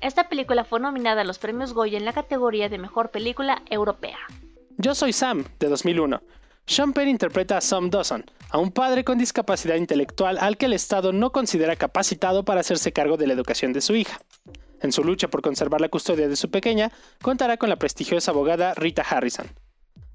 Esta 0.01 0.29
película 0.29 0.65
fue 0.65 0.81
nominada 0.81 1.21
a 1.21 1.25
los 1.25 1.39
premios 1.39 1.75
Goya 1.75 1.99
en 1.99 2.07
la 2.07 2.15
categoría 2.15 2.71
de 2.71 2.79
Mejor 2.79 3.11
Película 3.11 3.63
Europea. 3.69 4.19
Yo 4.79 4.95
soy 4.95 5.13
Sam, 5.13 5.45
de 5.61 5.69
2001. 5.69 6.23
Sean 6.67 6.95
interpreta 7.07 7.57
a 7.57 7.61
Sam 7.61 7.91
Dawson, 7.91 8.25
a 8.51 8.59
un 8.59 8.71
padre 8.71 9.05
con 9.05 9.19
discapacidad 9.19 9.75
intelectual 9.77 10.39
al 10.39 10.57
que 10.57 10.67
el 10.67 10.73
Estado 10.73 11.13
no 11.13 11.33
considera 11.33 11.77
capacitado 11.77 12.45
para 12.45 12.61
hacerse 12.61 12.93
cargo 12.93 13.17
de 13.17 13.27
la 13.27 13.33
educación 13.33 13.73
de 13.73 13.81
su 13.81 13.95
hija. 13.95 14.21
En 14.81 14.93
su 14.93 15.05
lucha 15.05 15.29
por 15.29 15.43
conservar 15.43 15.81
la 15.81 15.89
custodia 15.89 16.29
de 16.29 16.37
su 16.37 16.51
pequeña, 16.51 16.91
contará 17.21 17.57
con 17.57 17.69
la 17.69 17.77
prestigiosa 17.77 18.31
abogada 18.31 18.75
Rita 18.75 19.03
Harrison. 19.03 19.47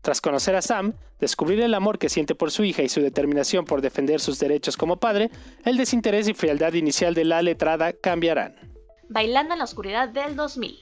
Tras 0.01 0.21
conocer 0.21 0.55
a 0.55 0.61
Sam, 0.61 0.93
descubrir 1.19 1.59
el 1.61 1.73
amor 1.73 1.99
que 1.99 2.09
siente 2.09 2.33
por 2.33 2.51
su 2.51 2.63
hija 2.63 2.81
y 2.81 2.89
su 2.89 3.01
determinación 3.01 3.65
por 3.65 3.81
defender 3.81 4.21
sus 4.21 4.39
derechos 4.39 4.77
como 4.77 4.97
padre, 4.97 5.31
el 5.65 5.77
desinterés 5.77 6.27
y 6.27 6.33
frialdad 6.33 6.73
inicial 6.73 7.13
de 7.13 7.25
la 7.25 7.41
letrada 7.41 7.93
cambiarán. 7.93 8.55
Bailando 9.09 9.53
en 9.53 9.59
la 9.59 9.65
oscuridad 9.65 10.09
del 10.09 10.35
2000. 10.35 10.79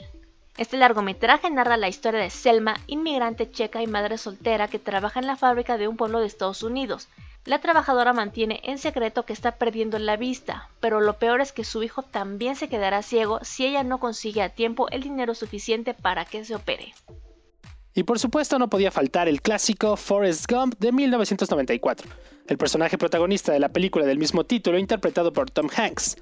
Este 0.58 0.78
largometraje 0.78 1.50
narra 1.50 1.76
la 1.76 1.90
historia 1.90 2.22
de 2.22 2.30
Selma, 2.30 2.78
inmigrante 2.88 3.52
checa 3.52 3.82
y 3.82 3.88
madre 3.88 4.18
soltera 4.18 4.70
que 4.70 4.80
trabaja 4.80 5.20
en 5.20 5.28
la 5.28 5.36
fábrica 5.36 5.78
de 5.78 5.90
un 5.90 5.98
pueblo 5.98 6.22
de 6.22 6.28
Estados 6.28 6.64
Unidos. 6.64 7.10
La 7.44 7.60
trabajadora 7.60 8.14
mantiene 8.14 8.62
en 8.64 8.78
secreto 8.78 9.26
que 9.26 9.34
está 9.34 9.58
perdiendo 9.58 10.00
la 10.00 10.16
vista, 10.16 10.70
pero 10.80 11.02
lo 11.02 11.20
peor 11.20 11.42
es 11.42 11.52
que 11.52 11.66
su 11.66 11.84
hijo 11.84 12.04
también 12.04 12.56
se 12.56 12.70
quedará 12.70 13.02
ciego 13.02 13.40
si 13.44 13.66
ella 13.66 13.84
no 13.84 14.00
consigue 14.00 14.42
a 14.42 14.50
tiempo 14.50 14.88
el 14.90 15.04
dinero 15.04 15.36
suficiente 15.36 15.94
para 15.94 16.24
que 16.24 16.46
se 16.46 16.56
opere. 16.56 16.94
Y 17.94 18.04
por 18.04 18.18
supuesto 18.18 18.58
no 18.58 18.70
podía 18.70 18.92
faltar 18.92 19.28
el 19.28 19.42
clásico 19.42 19.98
Forrest 19.98 20.50
Gump 20.50 20.76
de 20.80 20.94
1994, 20.94 22.10
el 22.48 22.58
personaje 22.58 22.98
protagonista 22.98 23.52
de 23.52 23.60
la 23.60 23.70
película 23.70 24.06
del 24.06 24.20
mismo 24.20 24.46
título 24.46 24.78
interpretado 24.78 25.34
por 25.34 25.52
Tom 25.52 25.68
Hanks. 25.76 26.16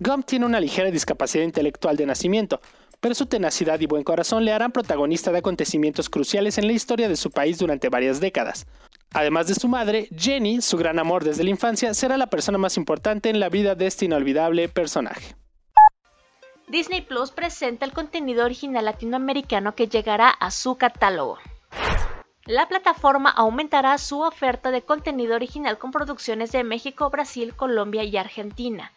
Gump 0.00 0.26
tiene 0.26 0.46
una 0.46 0.60
ligera 0.60 0.90
discapacidad 0.90 1.44
intelectual 1.44 1.96
de 1.96 2.06
nacimiento, 2.06 2.60
pero 3.04 3.14
su 3.14 3.26
tenacidad 3.26 3.78
y 3.80 3.86
buen 3.86 4.02
corazón 4.02 4.46
le 4.46 4.52
harán 4.54 4.72
protagonista 4.72 5.30
de 5.30 5.36
acontecimientos 5.36 6.08
cruciales 6.08 6.56
en 6.56 6.66
la 6.66 6.72
historia 6.72 7.06
de 7.06 7.16
su 7.16 7.30
país 7.30 7.58
durante 7.58 7.90
varias 7.90 8.18
décadas. 8.18 8.66
Además 9.12 9.46
de 9.46 9.54
su 9.54 9.68
madre, 9.68 10.08
Jenny, 10.16 10.62
su 10.62 10.78
gran 10.78 10.98
amor 10.98 11.22
desde 11.22 11.44
la 11.44 11.50
infancia, 11.50 11.92
será 11.92 12.16
la 12.16 12.28
persona 12.28 12.56
más 12.56 12.78
importante 12.78 13.28
en 13.28 13.40
la 13.40 13.50
vida 13.50 13.74
de 13.74 13.88
este 13.88 14.06
inolvidable 14.06 14.70
personaje. 14.70 15.36
Disney 16.68 17.02
Plus 17.02 17.30
presenta 17.30 17.84
el 17.84 17.92
contenido 17.92 18.42
original 18.42 18.86
latinoamericano 18.86 19.74
que 19.74 19.86
llegará 19.86 20.30
a 20.30 20.50
su 20.50 20.76
catálogo. 20.76 21.36
La 22.46 22.68
plataforma 22.68 23.28
aumentará 23.28 23.98
su 23.98 24.22
oferta 24.22 24.70
de 24.70 24.80
contenido 24.80 25.34
original 25.34 25.76
con 25.76 25.90
producciones 25.90 26.52
de 26.52 26.64
México, 26.64 27.10
Brasil, 27.10 27.54
Colombia 27.54 28.02
y 28.02 28.16
Argentina. 28.16 28.92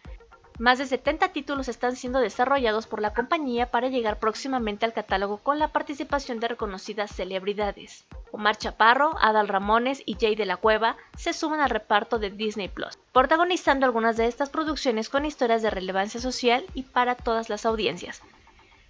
Más 0.60 0.80
de 0.80 0.88
70 0.88 1.34
títulos 1.34 1.67
están 1.67 1.96
siendo 1.96 2.20
desarrollados 2.20 2.88
por 2.88 3.00
la 3.00 3.13
compañía 3.13 3.70
para 3.70 3.89
llegar 3.89 4.17
próximamente 4.17 4.86
al 4.86 4.93
catálogo 4.93 5.38
con 5.38 5.60
la 5.60 5.67
participación 5.67 6.39
de 6.39 6.48
reconocidas 6.48 7.15
celebridades. 7.15 8.06
Omar 8.32 8.58
Chaparro, 8.58 9.15
Adal 9.22 9.50
Ramones 9.50 10.02
y 10.08 10.15
Jay 10.15 10.36
de 10.36 10.48
la 10.48 10.58
Cueva 10.58 10.98
se 11.15 11.34
suman 11.34 11.60
al 11.60 11.70
reparto 11.70 12.17
de 12.17 12.32
Disney 12.32 12.70
Plus, 12.70 12.98
protagonizando 13.13 13.86
algunas 13.86 14.17
de 14.17 14.26
estas 14.26 14.50
producciones 14.50 15.10
con 15.10 15.26
historias 15.26 15.62
de 15.62 15.70
relevancia 15.70 16.20
social 16.20 16.65
y 16.74 16.82
para 16.82 17.13
todas 17.13 17.50
las 17.50 17.67
audiencias. 17.67 18.24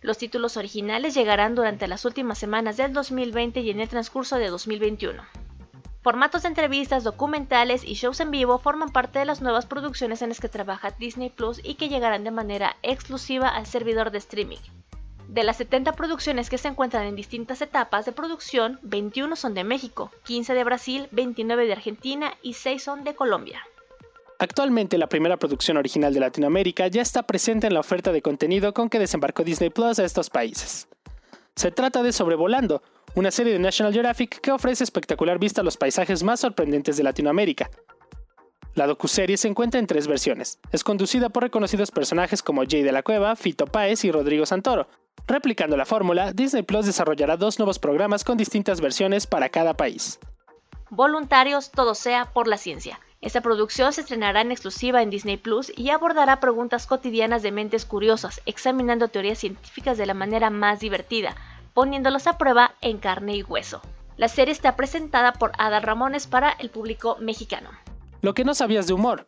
Los 0.01 0.17
títulos 0.17 0.55
originales 0.55 1.15
llegarán 1.15 1.53
durante 1.53 1.89
las 1.89 2.05
últimas 2.05 2.37
semanas 2.37 2.77
del 2.77 2.93
2020 2.93 3.59
y 3.59 3.71
en 3.71 3.81
el 3.81 3.89
transcurso 3.89 4.37
de 4.37 4.47
2021. 4.47 5.21
Formatos 6.01 6.43
de 6.43 6.49
entrevistas, 6.49 7.03
documentales 7.03 7.83
y 7.83 7.95
shows 7.95 8.19
en 8.19 8.31
vivo 8.31 8.59
forman 8.59 8.91
parte 8.91 9.19
de 9.19 9.25
las 9.25 9.41
nuevas 9.41 9.65
producciones 9.65 10.21
en 10.21 10.29
las 10.29 10.39
que 10.39 10.47
trabaja 10.47 10.91
Disney 10.91 11.29
Plus 11.29 11.59
y 11.63 11.75
que 11.75 11.89
llegarán 11.89 12.23
de 12.23 12.31
manera 12.31 12.77
exclusiva 12.83 13.49
al 13.49 13.65
servidor 13.65 14.11
de 14.11 14.19
streaming. 14.19 14.59
De 15.27 15.43
las 15.43 15.57
70 15.57 15.91
producciones 15.93 16.49
que 16.49 16.57
se 16.57 16.69
encuentran 16.69 17.05
en 17.05 17.15
distintas 17.15 17.61
etapas 17.61 18.05
de 18.05 18.13
producción, 18.13 18.79
21 18.83 19.35
son 19.35 19.53
de 19.53 19.65
México, 19.65 20.11
15 20.23 20.53
de 20.53 20.63
Brasil, 20.63 21.07
29 21.11 21.65
de 21.65 21.73
Argentina 21.73 22.33
y 22.41 22.53
6 22.53 22.81
son 22.81 23.03
de 23.03 23.13
Colombia. 23.13 23.61
Actualmente 24.39 24.97
la 24.97 25.09
primera 25.09 25.35
producción 25.35 25.77
original 25.77 26.13
de 26.13 26.19
Latinoamérica 26.19 26.87
ya 26.87 27.01
está 27.01 27.23
presente 27.23 27.67
en 27.67 27.73
la 27.73 27.79
oferta 27.79 28.11
de 28.11 28.21
contenido 28.21 28.73
con 28.73 28.89
que 28.89 28.99
desembarcó 28.99 29.43
Disney 29.43 29.71
Plus 29.71 29.99
a 29.99 30.05
estos 30.05 30.29
países. 30.29 30.87
Se 31.55 31.71
trata 31.71 32.03
de 32.03 32.13
Sobrevolando, 32.13 32.83
una 33.15 33.31
serie 33.31 33.53
de 33.53 33.59
National 33.59 33.93
Geographic 33.93 34.39
que 34.41 34.51
ofrece 34.51 34.83
espectacular 34.83 35.39
vista 35.39 35.61
a 35.61 35.63
los 35.63 35.77
paisajes 35.77 36.23
más 36.23 36.39
sorprendentes 36.39 36.97
de 36.97 37.03
Latinoamérica. 37.03 37.69
La 38.75 38.85
docuserie 38.85 39.37
se 39.37 39.47
encuentra 39.47 39.79
en 39.79 39.87
tres 39.87 40.07
versiones. 40.07 40.59
Es 40.71 40.83
conducida 40.83 41.29
por 41.29 41.41
reconocidos 41.41 41.89
personajes 41.89 42.43
como 42.43 42.63
Jay 42.63 42.83
de 42.83 42.91
la 42.91 43.01
Cueva, 43.01 43.35
Fito 43.35 43.65
Páez 43.65 44.05
y 44.05 44.11
Rodrigo 44.11 44.45
Santoro. 44.45 44.87
Replicando 45.25 45.75
la 45.75 45.85
fórmula, 45.85 46.31
Disney 46.31 46.61
Plus 46.61 46.85
desarrollará 46.85 47.37
dos 47.37 47.57
nuevos 47.57 47.79
programas 47.79 48.23
con 48.23 48.37
distintas 48.37 48.79
versiones 48.79 49.25
para 49.25 49.49
cada 49.49 49.73
país. 49.73 50.19
Voluntarios, 50.91 51.71
todo 51.71 51.95
sea 51.95 52.25
por 52.33 52.47
la 52.47 52.57
ciencia. 52.57 52.99
Esta 53.19 53.41
producción 53.41 53.91
se 53.93 54.01
estrenará 54.01 54.41
en 54.41 54.51
exclusiva 54.51 55.01
en 55.01 55.09
Disney 55.09 55.37
Plus 55.37 55.71
y 55.75 55.89
abordará 55.89 56.39
preguntas 56.39 56.85
cotidianas 56.85 57.41
de 57.41 57.51
mentes 57.51 57.83
curiosas, 57.83 58.41
examinando 58.45 59.07
teorías 59.07 59.39
científicas 59.39 59.97
de 59.97 60.05
la 60.05 60.13
manera 60.13 60.51
más 60.51 60.79
divertida, 60.79 61.35
poniéndolos 61.77 62.25
a 62.25 62.39
prueba 62.39 62.73
en 62.81 62.97
carne 62.97 63.35
y 63.35 63.43
hueso. 63.43 63.83
La 64.15 64.29
serie 64.29 64.51
está 64.51 64.75
presentada 64.75 65.33
por 65.33 65.51
Ada 65.59 65.79
Ramones 65.79 66.25
para 66.25 66.49
el 66.53 66.71
público 66.71 67.17
mexicano. 67.19 67.69
Lo 68.23 68.33
que 68.33 68.43
no 68.43 68.55
sabías 68.55 68.87
de 68.87 68.93
humor. 68.93 69.27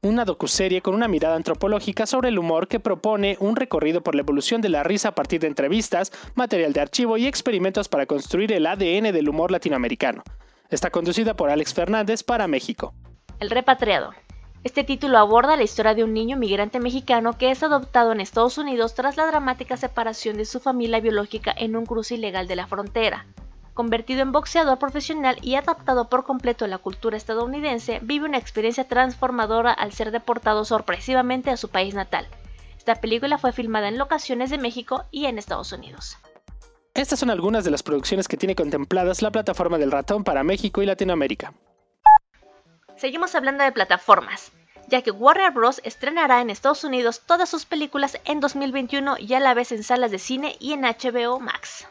Una 0.00 0.24
docuserie 0.24 0.80
con 0.80 0.94
una 0.94 1.06
mirada 1.06 1.36
antropológica 1.36 2.06
sobre 2.06 2.30
el 2.30 2.38
humor 2.38 2.66
que 2.66 2.80
propone 2.80 3.36
un 3.40 3.56
recorrido 3.56 4.02
por 4.02 4.14
la 4.14 4.22
evolución 4.22 4.62
de 4.62 4.70
la 4.70 4.82
risa 4.82 5.08
a 5.08 5.14
partir 5.14 5.42
de 5.42 5.48
entrevistas, 5.48 6.12
material 6.34 6.72
de 6.72 6.80
archivo 6.80 7.18
y 7.18 7.26
experimentos 7.26 7.90
para 7.90 8.06
construir 8.06 8.52
el 8.52 8.64
ADN 8.64 9.12
del 9.12 9.28
humor 9.28 9.50
latinoamericano. 9.50 10.22
Está 10.70 10.88
conducida 10.88 11.36
por 11.36 11.50
Alex 11.50 11.74
Fernández 11.74 12.22
para 12.22 12.48
México. 12.48 12.94
El 13.38 13.50
repatriado. 13.50 14.12
Este 14.64 14.84
título 14.84 15.18
aborda 15.18 15.56
la 15.56 15.64
historia 15.64 15.94
de 15.94 16.04
un 16.04 16.14
niño 16.14 16.36
migrante 16.36 16.78
mexicano 16.78 17.36
que 17.36 17.50
es 17.50 17.64
adoptado 17.64 18.12
en 18.12 18.20
Estados 18.20 18.58
Unidos 18.58 18.94
tras 18.94 19.16
la 19.16 19.26
dramática 19.26 19.76
separación 19.76 20.36
de 20.36 20.44
su 20.44 20.60
familia 20.60 21.00
biológica 21.00 21.52
en 21.56 21.74
un 21.74 21.84
cruce 21.84 22.14
ilegal 22.14 22.46
de 22.46 22.54
la 22.54 22.68
frontera. 22.68 23.26
Convertido 23.74 24.22
en 24.22 24.30
boxeador 24.30 24.78
profesional 24.78 25.36
y 25.42 25.56
adaptado 25.56 26.08
por 26.08 26.24
completo 26.24 26.64
a 26.64 26.68
la 26.68 26.78
cultura 26.78 27.16
estadounidense, 27.16 27.98
vive 28.02 28.26
una 28.26 28.38
experiencia 28.38 28.86
transformadora 28.86 29.72
al 29.72 29.92
ser 29.92 30.12
deportado 30.12 30.64
sorpresivamente 30.64 31.50
a 31.50 31.56
su 31.56 31.68
país 31.68 31.94
natal. 31.94 32.28
Esta 32.78 33.00
película 33.00 33.38
fue 33.38 33.52
filmada 33.52 33.88
en 33.88 33.98
locaciones 33.98 34.50
de 34.50 34.58
México 34.58 35.06
y 35.10 35.26
en 35.26 35.38
Estados 35.38 35.72
Unidos. 35.72 36.18
Estas 36.94 37.18
son 37.18 37.30
algunas 37.30 37.64
de 37.64 37.70
las 37.72 37.82
producciones 37.82 38.28
que 38.28 38.36
tiene 38.36 38.54
contempladas 38.54 39.22
la 39.22 39.32
plataforma 39.32 39.78
del 39.78 39.90
ratón 39.90 40.22
para 40.22 40.44
México 40.44 40.82
y 40.82 40.86
Latinoamérica. 40.86 41.52
Seguimos 43.02 43.34
hablando 43.34 43.64
de 43.64 43.72
plataformas, 43.72 44.52
ya 44.86 45.02
que 45.02 45.10
Warner 45.10 45.50
Bros. 45.50 45.80
estrenará 45.82 46.40
en 46.40 46.50
Estados 46.50 46.84
Unidos 46.84 47.22
todas 47.26 47.48
sus 47.48 47.66
películas 47.66 48.20
en 48.24 48.38
2021 48.38 49.16
y 49.18 49.34
a 49.34 49.40
la 49.40 49.54
vez 49.54 49.72
en 49.72 49.82
salas 49.82 50.12
de 50.12 50.20
cine 50.20 50.54
y 50.60 50.72
en 50.72 50.82
HBO 50.82 51.40
Max. 51.40 51.88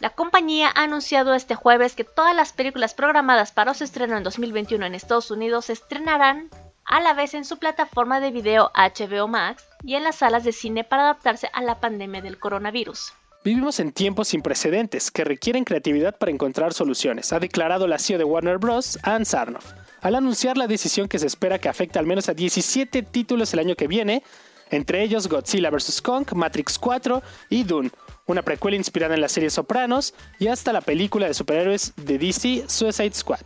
La 0.00 0.10
compañía 0.10 0.72
ha 0.74 0.82
anunciado 0.82 1.32
este 1.32 1.54
jueves 1.54 1.94
que 1.94 2.02
todas 2.02 2.34
las 2.34 2.52
películas 2.52 2.94
programadas 2.94 3.52
para 3.52 3.72
su 3.72 3.84
estreno 3.84 4.16
en 4.16 4.24
2021 4.24 4.84
en 4.84 4.96
Estados 4.96 5.30
Unidos 5.30 5.66
se 5.66 5.74
estrenarán 5.74 6.50
a 6.84 7.00
la 7.00 7.14
vez 7.14 7.34
en 7.34 7.44
su 7.44 7.60
plataforma 7.60 8.18
de 8.18 8.32
video 8.32 8.72
HBO 8.74 9.28
Max 9.28 9.64
y 9.84 9.94
en 9.94 10.02
las 10.02 10.16
salas 10.16 10.42
de 10.42 10.50
cine 10.50 10.82
para 10.82 11.02
adaptarse 11.02 11.50
a 11.52 11.62
la 11.62 11.78
pandemia 11.78 12.20
del 12.20 12.40
coronavirus. 12.40 13.12
Vivimos 13.44 13.78
en 13.78 13.92
tiempos 13.92 14.28
sin 14.28 14.42
precedentes 14.42 15.12
que 15.12 15.24
requieren 15.24 15.64
creatividad 15.64 16.18
para 16.18 16.32
encontrar 16.32 16.74
soluciones, 16.74 17.32
ha 17.32 17.38
declarado 17.38 17.86
la 17.86 17.98
CEO 17.98 18.18
de 18.18 18.24
Warner 18.24 18.58
Bros., 18.58 18.98
Ann 19.04 19.24
Sarnoff, 19.24 19.72
al 20.00 20.16
anunciar 20.16 20.56
la 20.56 20.66
decisión 20.66 21.08
que 21.08 21.20
se 21.20 21.28
espera 21.28 21.60
que 21.60 21.68
afecte 21.68 22.00
al 22.00 22.06
menos 22.06 22.28
a 22.28 22.34
17 22.34 23.02
títulos 23.02 23.52
el 23.54 23.60
año 23.60 23.76
que 23.76 23.86
viene, 23.86 24.24
entre 24.70 25.02
ellos 25.02 25.28
Godzilla 25.28 25.70
vs. 25.70 26.02
Kong, 26.02 26.26
Matrix 26.34 26.78
4 26.78 27.22
y 27.48 27.62
Dune, 27.62 27.90
una 28.26 28.42
precuela 28.42 28.76
inspirada 28.76 29.14
en 29.14 29.20
la 29.20 29.28
serie 29.28 29.50
Sopranos 29.50 30.14
y 30.40 30.48
hasta 30.48 30.72
la 30.72 30.80
película 30.80 31.28
de 31.28 31.34
superhéroes 31.34 31.94
de 31.96 32.18
DC 32.18 32.64
Suicide 32.68 33.14
Squad. 33.14 33.40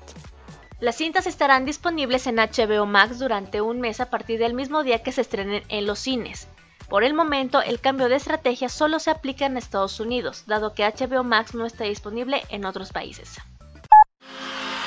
Las 0.81 0.96
cintas 0.96 1.26
estarán 1.26 1.64
disponibles 1.64 2.26
en 2.26 2.37
HBO 2.37 2.87
Max 2.87 3.20
durante 3.20 3.61
un 3.61 3.78
mes 3.78 4.00
a 4.00 4.11
partir 4.11 4.40
del 4.40 4.55
mismo 4.55 4.83
día 4.83 5.02
que 5.02 5.12
se 5.12 5.20
estrenen 5.20 5.62
en 5.68 5.87
los 5.87 6.00
cines. 6.00 6.48
Por 6.92 7.05
el 7.05 7.14
momento, 7.14 7.62
el 7.62 7.81
cambio 7.81 8.11
de 8.11 8.16
estrategia 8.16 8.68
solo 8.68 8.98
se 8.98 9.11
aplica 9.11 9.46
en 9.46 9.57
Estados 9.57 9.98
Unidos, 9.98 10.42
dado 10.46 10.74
que 10.74 10.85
HBO 10.85 11.24
Max 11.24 11.55
no 11.55 11.64
está 11.64 11.85
disponible 11.85 12.42
en 12.50 12.66
otros 12.66 12.92
países. 12.92 13.38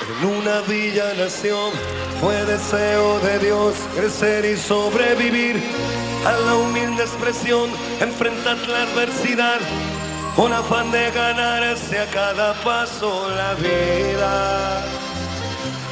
En 0.08 0.28
una 0.28 0.62
villa 0.68 1.16
nación 1.16 1.72
fue 2.22 2.46
deseo 2.46 3.20
de 3.22 3.40
Dios 3.40 3.74
crecer 3.96 4.46
y 4.46 4.56
sobrevivir 4.56 5.60
a 6.28 6.34
la 6.34 6.54
humilde 6.54 7.02
expresión, 7.02 7.72
enfrentar 8.00 8.58
la 8.68 8.84
adversidad, 8.84 9.58
con 10.36 10.54
afán 10.54 10.92
de 10.92 11.10
ganarse 11.10 11.98
a 11.98 12.06
cada 12.12 12.54
paso 12.62 13.32
la 13.32 13.56
vida. 13.56 15.05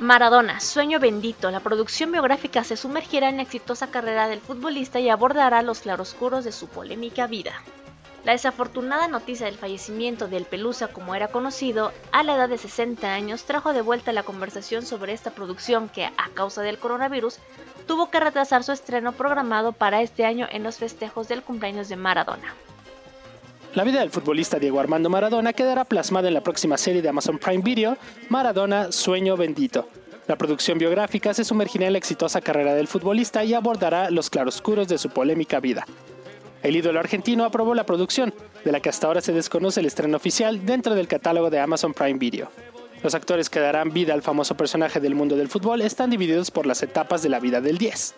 Maradona, 0.00 0.60
Sueño 0.60 0.98
Bendito, 0.98 1.50
la 1.50 1.60
producción 1.60 2.10
biográfica 2.10 2.64
se 2.64 2.78
sumergirá 2.78 3.28
en 3.28 3.36
la 3.36 3.42
exitosa 3.42 3.90
carrera 3.90 4.28
del 4.28 4.40
futbolista 4.40 4.98
y 4.98 5.10
abordará 5.10 5.60
los 5.60 5.80
claroscuros 5.80 6.42
de 6.42 6.52
su 6.52 6.68
polémica 6.68 7.26
vida. 7.26 7.52
La 8.24 8.32
desafortunada 8.32 9.08
noticia 9.08 9.44
del 9.44 9.58
fallecimiento 9.58 10.26
del 10.26 10.46
Pelusa, 10.46 10.88
como 10.88 11.14
era 11.14 11.28
conocido, 11.28 11.92
a 12.12 12.22
la 12.22 12.36
edad 12.36 12.48
de 12.48 12.56
60 12.56 13.12
años, 13.12 13.44
trajo 13.44 13.74
de 13.74 13.82
vuelta 13.82 14.14
la 14.14 14.22
conversación 14.22 14.86
sobre 14.86 15.12
esta 15.12 15.32
producción 15.32 15.90
que, 15.90 16.06
a 16.06 16.30
causa 16.32 16.62
del 16.62 16.78
coronavirus, 16.78 17.36
tuvo 17.86 18.08
que 18.08 18.20
retrasar 18.20 18.64
su 18.64 18.72
estreno 18.72 19.12
programado 19.12 19.72
para 19.72 20.00
este 20.00 20.24
año 20.24 20.48
en 20.50 20.62
los 20.62 20.78
festejos 20.78 21.28
del 21.28 21.42
cumpleaños 21.42 21.90
de 21.90 21.96
Maradona. 21.96 22.54
La 23.74 23.84
vida 23.84 24.00
del 24.00 24.10
futbolista 24.10 24.58
Diego 24.58 24.80
Armando 24.80 25.08
Maradona 25.08 25.52
quedará 25.52 25.84
plasmada 25.84 26.26
en 26.26 26.34
la 26.34 26.42
próxima 26.42 26.76
serie 26.76 27.02
de 27.02 27.08
Amazon 27.08 27.38
Prime 27.38 27.62
Video, 27.62 27.96
Maradona 28.28 28.90
Sueño 28.90 29.36
Bendito. 29.36 29.88
La 30.26 30.36
producción 30.36 30.76
biográfica 30.76 31.32
se 31.34 31.44
sumergirá 31.44 31.86
en 31.86 31.92
la 31.92 31.98
exitosa 31.98 32.40
carrera 32.40 32.74
del 32.74 32.88
futbolista 32.88 33.44
y 33.44 33.54
abordará 33.54 34.10
los 34.10 34.28
claroscuros 34.28 34.88
de 34.88 34.98
su 34.98 35.10
polémica 35.10 35.60
vida. 35.60 35.86
El 36.64 36.74
ídolo 36.74 36.98
argentino 36.98 37.44
aprobó 37.44 37.76
la 37.76 37.86
producción, 37.86 38.34
de 38.64 38.72
la 38.72 38.80
que 38.80 38.88
hasta 38.88 39.06
ahora 39.06 39.20
se 39.20 39.32
desconoce 39.32 39.78
el 39.78 39.86
estreno 39.86 40.16
oficial 40.16 40.66
dentro 40.66 40.96
del 40.96 41.06
catálogo 41.06 41.48
de 41.48 41.60
Amazon 41.60 41.94
Prime 41.94 42.18
Video. 42.18 42.50
Los 43.04 43.14
actores 43.14 43.48
que 43.48 43.60
darán 43.60 43.92
vida 43.92 44.14
al 44.14 44.22
famoso 44.22 44.56
personaje 44.56 44.98
del 44.98 45.14
mundo 45.14 45.36
del 45.36 45.48
fútbol 45.48 45.80
están 45.80 46.10
divididos 46.10 46.50
por 46.50 46.66
las 46.66 46.82
etapas 46.82 47.22
de 47.22 47.28
la 47.28 47.38
vida 47.38 47.60
del 47.60 47.78
10. 47.78 48.16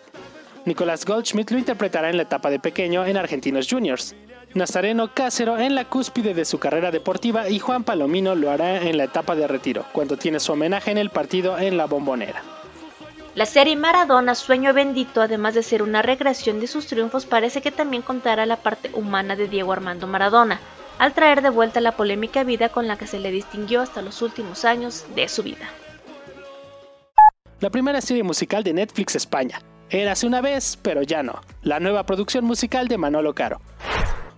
Nicolás 0.65 1.05
Goldschmidt 1.05 1.51
lo 1.51 1.59
interpretará 1.59 2.09
en 2.09 2.17
la 2.17 2.23
etapa 2.23 2.49
de 2.49 2.59
pequeño 2.59 3.05
en 3.05 3.17
Argentinos 3.17 3.67
Juniors. 3.69 4.15
Nazareno 4.53 5.11
Cácero 5.13 5.57
en 5.57 5.73
la 5.73 5.85
cúspide 5.85 6.35
de 6.35 6.45
su 6.45 6.59
carrera 6.59 6.91
deportiva 6.91 7.49
y 7.49 7.57
Juan 7.57 7.83
Palomino 7.83 8.35
lo 8.35 8.51
hará 8.51 8.81
en 8.81 8.97
la 8.97 9.05
etapa 9.05 9.35
de 9.35 9.47
retiro, 9.47 9.85
cuando 9.93 10.15
tiene 10.15 10.39
su 10.39 10.51
homenaje 10.51 10.91
en 10.91 10.99
el 10.99 11.09
partido 11.09 11.57
en 11.57 11.75
la 11.75 11.85
bombonera. 11.85 12.43
La 13.33 13.47
serie 13.47 13.75
Maradona 13.75 14.35
Sueño 14.35 14.73
Bendito, 14.73 15.21
además 15.21 15.55
de 15.55 15.63
ser 15.63 15.81
una 15.81 16.03
regresión 16.03 16.59
de 16.59 16.67
sus 16.67 16.85
triunfos, 16.85 17.25
parece 17.25 17.63
que 17.63 17.71
también 17.71 18.03
contará 18.03 18.45
la 18.45 18.57
parte 18.57 18.91
humana 18.93 19.35
de 19.35 19.47
Diego 19.47 19.73
Armando 19.73 20.05
Maradona, 20.05 20.59
al 20.99 21.13
traer 21.13 21.41
de 21.41 21.49
vuelta 21.49 21.81
la 21.81 21.93
polémica 21.93 22.43
vida 22.43 22.69
con 22.69 22.87
la 22.87 22.95
que 22.95 23.07
se 23.07 23.17
le 23.17 23.31
distinguió 23.31 23.81
hasta 23.81 24.03
los 24.03 24.21
últimos 24.21 24.65
años 24.65 25.05
de 25.15 25.27
su 25.29 25.41
vida. 25.41 25.67
La 27.59 27.71
primera 27.71 28.01
serie 28.01 28.21
musical 28.21 28.63
de 28.63 28.73
Netflix 28.73 29.15
España. 29.15 29.59
Érase 29.89 30.27
una 30.27 30.41
vez, 30.41 30.77
pero 30.81 31.01
ya 31.01 31.23
no. 31.23 31.41
La 31.63 31.79
nueva 31.79 32.05
producción 32.05 32.45
musical 32.45 32.87
de 32.87 32.97
Manolo 32.97 33.33
Caro. 33.33 33.59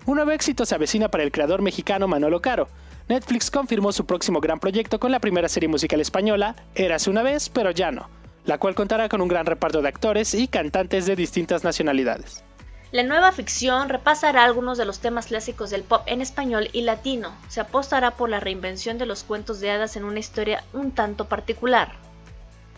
Un 0.08 0.18
nuevo 0.18 0.30
éxito 0.30 0.68
se 0.68 0.76
avecina 0.76 1.10
para 1.10 1.24
el 1.24 1.32
creador 1.32 1.64
mexicano 1.64 2.08
Manolo 2.08 2.40
Caro. 2.40 2.68
Netflix 3.10 3.50
confirmó 3.50 3.92
su 3.92 4.06
próximo 4.06 4.40
gran 4.40 4.60
proyecto 4.60 5.00
con 5.00 5.12
la 5.12 5.20
primera 5.20 5.50
serie 5.50 5.68
musical 5.68 6.00
española, 6.00 6.56
Érase 6.76 7.10
una 7.10 7.24
vez, 7.24 7.50
pero 7.50 7.72
ya 7.72 7.90
no, 7.92 8.08
la 8.46 8.60
cual 8.60 8.76
contará 8.76 9.10
con 9.10 9.22
un 9.22 9.28
gran 9.28 9.48
reparto 9.48 9.82
de 9.82 9.88
actores 9.88 10.36
y 10.36 10.48
cantantes 10.48 11.08
de 11.08 11.16
distintas 11.16 11.64
nacionalidades. 11.64 12.44
La 12.92 13.02
nueva 13.02 13.32
ficción 13.32 13.90
repasará 13.90 14.44
algunos 14.44 14.78
de 14.78 14.86
los 14.86 15.00
temas 15.00 15.26
clásicos 15.26 15.72
del 15.72 15.82
pop 15.82 16.04
en 16.06 16.22
español 16.22 16.70
y 16.72 16.82
latino. 16.82 17.36
Se 17.48 17.62
apostará 17.62 18.12
por 18.12 18.30
la 18.30 18.40
reinvención 18.40 19.00
de 19.00 19.08
los 19.08 19.24
cuentos 19.24 19.60
de 19.60 19.72
hadas 19.72 19.96
en 19.96 20.06
una 20.06 20.20
historia 20.20 20.64
un 20.72 20.92
tanto 20.92 21.26
particular. 21.26 21.94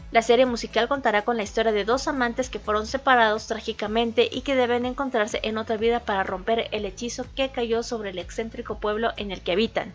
La 0.10 0.22
serie 0.22 0.46
musical 0.46 0.88
contará 0.88 1.24
con 1.24 1.36
la 1.36 1.43
historia 1.43 1.74
de 1.74 1.84
dos 1.84 2.08
amantes 2.08 2.50
que 2.50 2.60
fueron 2.60 2.88
separados 2.88 3.48
trágicamente 3.48 4.30
y 4.32 4.41
que 4.41 4.56
deben 4.56 4.86
encontrarse 4.86 5.41
en 5.43 5.58
otra 5.58 5.76
vida 5.76 6.00
para 6.00 6.24
romper 6.24 6.70
el 6.72 6.86
hechizo 6.86 7.26
que 7.36 7.50
cayó 7.50 7.84
sobre 7.84 8.12
el 8.12 8.17
excéntrico 8.17 8.80
pueblo 8.80 9.12
en 9.17 9.32
el 9.32 9.41
que 9.41 9.52
habitan. 9.52 9.93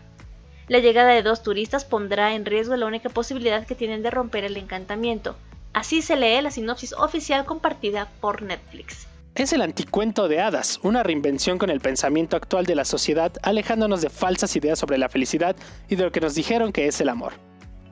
La 0.67 0.79
llegada 0.79 1.09
de 1.09 1.23
dos 1.23 1.41
turistas 1.41 1.83
pondrá 1.83 2.35
en 2.35 2.45
riesgo 2.45 2.75
la 2.75 2.85
única 2.85 3.09
posibilidad 3.09 3.65
que 3.65 3.75
tienen 3.75 4.03
de 4.03 4.11
romper 4.11 4.43
el 4.43 4.55
encantamiento. 4.55 5.35
Así 5.73 6.03
se 6.03 6.15
lee 6.15 6.41
la 6.41 6.51
sinopsis 6.51 6.93
oficial 6.93 7.45
compartida 7.45 8.07
por 8.21 8.43
Netflix. 8.43 9.07
Es 9.33 9.51
el 9.51 9.63
anticuento 9.63 10.27
de 10.27 10.41
hadas, 10.41 10.79
una 10.83 11.01
reinvención 11.01 11.57
con 11.57 11.71
el 11.71 11.81
pensamiento 11.81 12.37
actual 12.37 12.67
de 12.67 12.75
la 12.75 12.85
sociedad, 12.85 13.33
alejándonos 13.41 14.03
de 14.03 14.11
falsas 14.11 14.55
ideas 14.55 14.77
sobre 14.77 14.99
la 14.99 15.09
felicidad 15.09 15.55
y 15.89 15.95
de 15.95 16.03
lo 16.03 16.11
que 16.11 16.21
nos 16.21 16.35
dijeron 16.35 16.71
que 16.71 16.85
es 16.85 17.01
el 17.01 17.09
amor. 17.09 17.33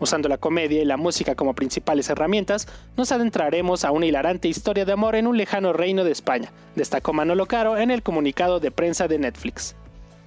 Usando 0.02 0.28
la 0.28 0.40
comedia 0.40 0.82
y 0.82 0.86
la 0.86 0.98
música 0.98 1.36
como 1.36 1.54
principales 1.54 2.10
herramientas, 2.10 2.68
nos 2.98 3.12
adentraremos 3.12 3.86
a 3.86 3.92
una 3.92 4.08
hilarante 4.08 4.48
historia 4.48 4.84
de 4.84 4.94
amor 4.94 5.16
en 5.16 5.28
un 5.28 5.38
lejano 5.38 5.74
reino 5.74 6.04
de 6.04 6.12
España, 6.12 6.52
destacó 6.76 7.14
Manolo 7.14 7.46
Caro 7.46 7.78
en 7.78 7.92
el 7.92 8.02
comunicado 8.02 8.60
de 8.60 8.72
prensa 8.72 9.08
de 9.08 9.20
Netflix. 9.20 9.76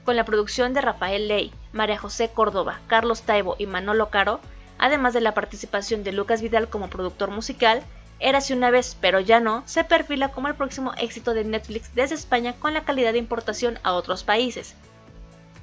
Con 0.04 0.14
la 0.14 0.24
producción 0.24 0.74
de 0.74 0.80
Rafael 0.80 1.26
Ley, 1.26 1.52
María 1.72 1.98
José 1.98 2.30
Córdoba, 2.32 2.78
Carlos 2.86 3.22
Taibo 3.22 3.56
y 3.58 3.66
Manolo 3.66 4.10
Caro, 4.10 4.38
además 4.78 5.12
de 5.12 5.22
la 5.22 5.34
participación 5.34 6.04
de 6.04 6.12
Lucas 6.12 6.40
Vidal 6.40 6.68
como 6.68 6.88
productor 6.88 7.32
musical, 7.32 7.82
Érase 8.20 8.54
una 8.54 8.70
vez, 8.70 8.96
pero 9.00 9.18
ya 9.18 9.40
no, 9.40 9.64
se 9.66 9.82
perfila 9.82 10.28
como 10.28 10.46
el 10.46 10.54
próximo 10.54 10.92
éxito 10.98 11.34
de 11.34 11.44
Netflix 11.44 11.92
desde 11.96 12.14
España 12.14 12.54
con 12.60 12.72
la 12.72 12.84
calidad 12.84 13.12
de 13.12 13.18
importación 13.18 13.80
a 13.82 13.92
otros 13.92 14.22
países. 14.22 14.76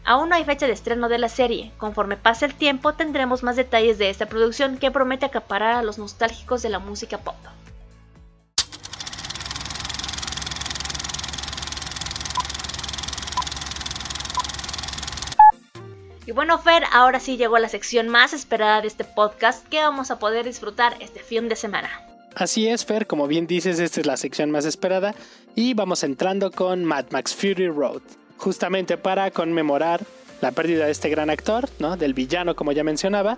Aún 0.04 0.30
no 0.30 0.36
hay 0.36 0.44
fecha 0.44 0.66
de 0.66 0.74
estreno 0.74 1.10
de 1.10 1.20
la 1.20 1.30
serie, 1.30 1.72
conforme 1.78 2.18
pase 2.18 2.46
el 2.46 2.56
tiempo 2.56 2.94
tendremos 2.94 3.44
más 3.44 3.56
detalles 3.56 3.98
de 3.98 4.10
esta 4.10 4.26
producción 4.26 4.78
que 4.78 4.90
promete 4.90 5.26
acaparar 5.26 5.76
a 5.76 5.84
los 5.84 6.00
nostálgicos 6.00 6.62
de 6.64 6.70
la 6.70 6.80
música 6.80 7.20
pop. 7.20 7.36
Y 16.26 16.34
bueno, 16.34 16.58
Fer, 16.60 16.84
ahora 16.94 17.20
sí 17.20 17.36
llegó 17.36 17.58
la 17.60 17.68
sección 17.68 18.08
más 18.08 18.32
esperada 18.34 18.82
de 18.82 18.88
este 18.88 19.04
podcast 19.04 19.68
que 19.68 19.82
vamos 19.82 20.12
a 20.12 20.20
poder 20.20 20.46
disfrutar 20.46 20.96
este 21.00 21.20
fin 21.20 21.50
de 21.50 21.56
semana. 21.56 21.90
Así 22.36 22.68
es, 22.68 22.86
Fer, 22.86 23.06
como 23.06 23.28
bien 23.28 23.48
dices, 23.48 23.80
esta 23.80 24.00
es 24.00 24.06
la 24.06 24.18
sección 24.18 24.50
más 24.50 24.66
esperada 24.66 25.14
y 25.56 25.74
vamos 25.74 26.04
entrando 26.04 26.50
con 26.50 26.86
Mad 26.86 27.08
Max 27.12 27.36
Fury 27.36 27.68
Road, 27.68 28.02
justamente 28.41 28.97
para 28.97 29.32
conmemorar 29.32 30.01
la 30.41 30.51
pérdida 30.51 30.86
de 30.86 30.91
este 30.91 31.10
gran 31.10 31.30
actor, 31.30 31.69
¿no? 31.80 31.95
Del 31.95 32.13
villano, 32.13 32.56
como 32.56 32.71
ya 32.71 32.84
mencionaba. 32.84 33.38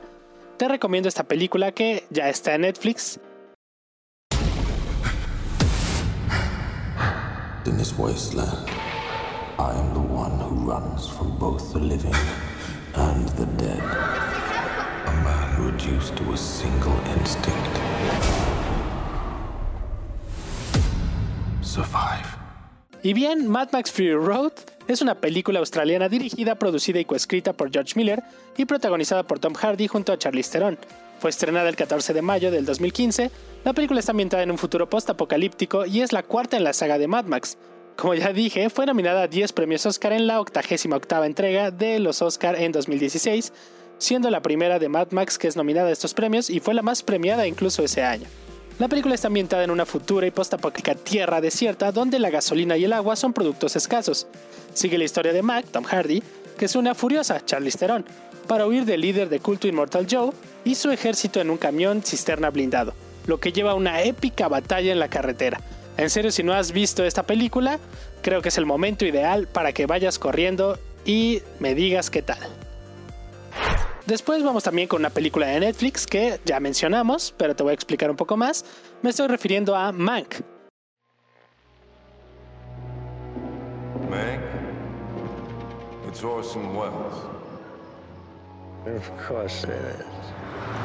Te 0.57 0.67
recomiendo 0.67 1.09
esta 1.09 1.23
película 1.23 1.73
que 1.73 2.05
ya 2.09 2.29
está 2.29 2.55
en 2.55 2.61
Netflix. 2.61 3.19
In 7.65 7.77
this 7.77 7.93
wasteland, 7.97 8.69
I 9.57 9.71
am 9.71 9.93
the 9.93 9.99
one 9.99 10.39
who 10.39 10.69
runs 10.69 11.07
from 11.07 11.37
both 11.37 11.73
the 11.73 11.79
living 11.79 12.15
and 12.95 13.27
the 13.37 13.45
dead. 13.57 13.81
A 15.05 15.11
man 15.23 15.65
reduced 15.65 16.15
to 16.17 16.33
a 16.33 16.37
single 16.37 16.95
instinct. 17.17 17.79
Survive. 21.61 22.25
Y 23.01 23.13
bien, 23.13 23.49
Mad 23.49 23.69
Max 23.73 23.91
Fury 23.91 24.15
Road 24.15 24.53
es 24.87 25.01
una 25.01 25.15
película 25.15 25.59
australiana 25.59 26.09
dirigida, 26.09 26.55
producida 26.55 26.99
y 26.99 27.05
coescrita 27.05 27.53
por 27.53 27.71
George 27.71 27.93
Miller 27.95 28.23
y 28.57 28.65
protagonizada 28.65 29.23
por 29.23 29.39
Tom 29.39 29.53
Hardy 29.53 29.87
junto 29.87 30.11
a 30.11 30.17
Charlize 30.17 30.51
Theron. 30.51 30.77
Fue 31.19 31.29
estrenada 31.29 31.69
el 31.69 31.75
14 31.75 32.13
de 32.13 32.21
mayo 32.21 32.51
del 32.51 32.65
2015. 32.65 33.31
La 33.63 33.73
película 33.73 33.99
está 34.01 34.11
ambientada 34.11 34.43
en 34.43 34.51
un 34.51 34.57
futuro 34.57 34.89
post-apocalíptico 34.89 35.85
y 35.85 36.01
es 36.01 36.11
la 36.11 36.23
cuarta 36.23 36.57
en 36.57 36.63
la 36.63 36.73
saga 36.73 36.97
de 36.97 37.07
Mad 37.07 37.25
Max. 37.25 37.57
Como 37.95 38.13
ya 38.13 38.33
dije, 38.33 38.69
fue 38.69 38.85
nominada 38.85 39.23
a 39.23 39.27
10 39.27 39.53
premios 39.53 39.85
Oscar 39.85 40.13
en 40.13 40.27
la 40.27 40.41
88 40.41 41.23
entrega 41.23 41.71
de 41.71 41.99
los 41.99 42.21
Oscar 42.21 42.55
en 42.55 42.71
2016, 42.71 43.53
siendo 43.99 44.29
la 44.31 44.41
primera 44.41 44.79
de 44.79 44.89
Mad 44.89 45.11
Max 45.11 45.37
que 45.37 45.47
es 45.47 45.55
nominada 45.55 45.89
a 45.89 45.93
estos 45.93 46.13
premios 46.13 46.49
y 46.49 46.59
fue 46.59 46.73
la 46.73 46.81
más 46.81 47.03
premiada 47.03 47.47
incluso 47.47 47.83
ese 47.83 48.03
año. 48.03 48.27
La 48.79 48.87
película 48.87 49.13
está 49.13 49.27
ambientada 49.27 49.63
en 49.63 49.69
una 49.69 49.85
futura 49.85 50.25
y 50.25 50.31
postapocalíptica 50.31 50.95
tierra 50.95 51.41
desierta 51.41 51.91
donde 51.91 52.17
la 52.17 52.31
gasolina 52.31 52.75
y 52.75 52.85
el 52.85 52.93
agua 52.93 53.15
son 53.15 53.31
productos 53.31 53.75
escasos. 53.75 54.25
Sigue 54.73 54.97
la 54.97 55.03
historia 55.03 55.31
de 55.31 55.43
Mac, 55.43 55.65
Tom 55.71 55.83
Hardy, 55.83 56.23
que 56.57 56.65
es 56.65 56.75
una 56.75 56.95
furiosa 56.95 57.45
Charlize 57.45 57.77
Theron, 57.77 58.03
para 58.47 58.65
huir 58.65 58.83
del 58.85 59.01
líder 59.01 59.29
de 59.29 59.39
culto 59.39 59.67
Immortal 59.67 60.07
Joe 60.09 60.31
y 60.65 60.73
su 60.73 60.89
ejército 60.89 61.39
en 61.39 61.51
un 61.51 61.57
camión 61.57 62.01
cisterna 62.01 62.49
blindado, 62.49 62.95
lo 63.27 63.39
que 63.39 63.51
lleva 63.51 63.71
a 63.71 63.75
una 63.75 64.01
épica 64.01 64.47
batalla 64.47 64.91
en 64.91 64.99
la 64.99 65.07
carretera. 65.07 65.61
En 65.97 66.09
serio, 66.09 66.31
si 66.31 66.41
no 66.41 66.53
has 66.53 66.71
visto 66.71 67.05
esta 67.05 67.23
película, 67.23 67.79
creo 68.23 68.41
que 68.41 68.49
es 68.49 68.57
el 68.57 68.65
momento 68.65 69.05
ideal 69.05 69.47
para 69.47 69.71
que 69.71 69.85
vayas 69.85 70.17
corriendo 70.17 70.79
y 71.05 71.43
me 71.59 71.75
digas 71.75 72.09
qué 72.09 72.23
tal. 72.23 72.39
Después 74.05 74.43
vamos 74.43 74.63
también 74.63 74.89
con 74.89 74.99
una 74.99 75.09
película 75.09 75.47
de 75.47 75.61
Netflix 75.61 76.05
que 76.05 76.39
ya 76.43 76.59
mencionamos, 76.59 77.33
pero 77.37 77.55
te 77.55 77.63
voy 77.63 77.71
a 77.71 77.73
explicar 77.73 78.11
un 78.11 78.17
poco 78.17 78.35
más. 78.35 78.65
Me 79.01 79.11
estoy 79.11 79.27
refiriendo 79.27 79.75
a 79.75 79.93
Mank. 79.93 80.41
Mank? 84.09 84.41
It's 86.07 86.21
Orson 86.21 86.75
Welles. 86.75 87.15
Of 88.85 89.09
course 89.25 89.63
it 89.63 89.69
is. 89.69 90.05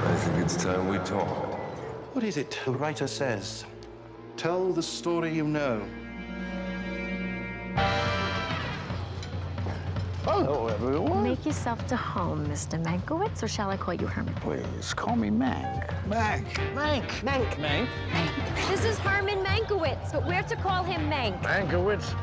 I 0.07 0.14
think 0.24 0.38
it's 0.38 0.57
time 0.57 0.88
we 0.88 0.98
talked. 0.98 1.57
What 2.14 2.22
is 2.22 2.37
it 2.37 2.57
the 2.64 2.70
writer 2.70 3.09
says? 3.09 3.64
Tell 4.37 4.72
the 4.72 4.83
story 4.83 5.35
you 5.35 5.44
know. 5.44 5.83
Hello, 10.31 10.67
everyone. 10.69 11.23
Make 11.23 11.47
yourself 11.47 11.87
to 11.87 11.97
home, 11.97 12.47
Mr. 12.49 12.79
Mankowitz, 12.85 13.43
or 13.43 13.49
shall 13.49 13.71
I 13.71 13.79
call 13.79 13.95
you 13.95 14.07
Herman? 14.07 14.35
Please 14.35 14.93
call 14.93 15.17
me 15.17 15.31
Mank. 15.31 15.88
Mank. 16.07 16.45
Mank. 16.75 17.09
Mank. 17.23 17.49
Mank. 17.55 17.88
This 18.69 18.85
is 18.85 18.99
Herman 18.99 19.43
Mankowitz, 19.43 20.12
but 20.12 20.27
we're 20.27 20.43
to 20.43 20.57
call 20.57 20.85
him 20.85 21.09
Mank. 21.09 21.41
Mankowitz. 21.43 22.14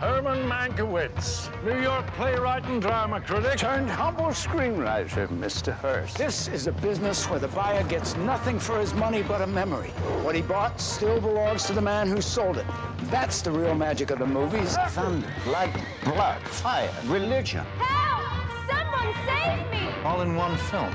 Herman 0.00 0.48
Mankiewicz, 0.48 1.50
New 1.64 1.80
York 1.80 2.06
playwright 2.14 2.64
and 2.66 2.82
drama 2.82 3.20
critic. 3.20 3.58
Turned 3.58 3.88
humble 3.88 4.26
screenwriter, 4.26 5.28
Mr. 5.28 5.72
Hearst. 5.72 6.18
This 6.18 6.48
is 6.48 6.66
a 6.66 6.72
business 6.72 7.30
where 7.30 7.38
the 7.38 7.48
buyer 7.48 7.84
gets 7.84 8.16
nothing 8.16 8.58
for 8.58 8.80
his 8.80 8.92
money 8.94 9.22
but 9.22 9.40
a 9.40 9.46
memory. 9.46 9.90
What 10.24 10.34
he 10.34 10.42
bought 10.42 10.80
still 10.80 11.20
belongs 11.20 11.64
to 11.66 11.72
the 11.72 11.80
man 11.80 12.08
who 12.08 12.20
sold 12.20 12.58
it. 12.58 12.66
That's 13.04 13.40
the 13.40 13.52
real 13.52 13.74
magic 13.74 14.10
of 14.10 14.18
the 14.18 14.26
movies. 14.26 14.76
Thunder, 14.88 15.28
lightning, 15.46 15.84
blood, 16.02 16.42
fire, 16.42 16.90
religion. 17.06 17.64
Help! 17.78 18.24
Someone 18.68 19.14
save 19.24 19.70
me! 19.70 19.88
All 20.04 20.22
in 20.22 20.34
one 20.34 20.56
film. 20.56 20.92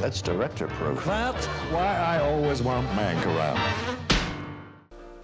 That's 0.00 0.22
director 0.22 0.68
proof. 0.68 1.04
That's 1.04 1.46
why 1.70 1.96
I 1.96 2.20
always 2.20 2.62
want 2.62 2.88
Mank 2.96 3.24
around. 3.26 3.60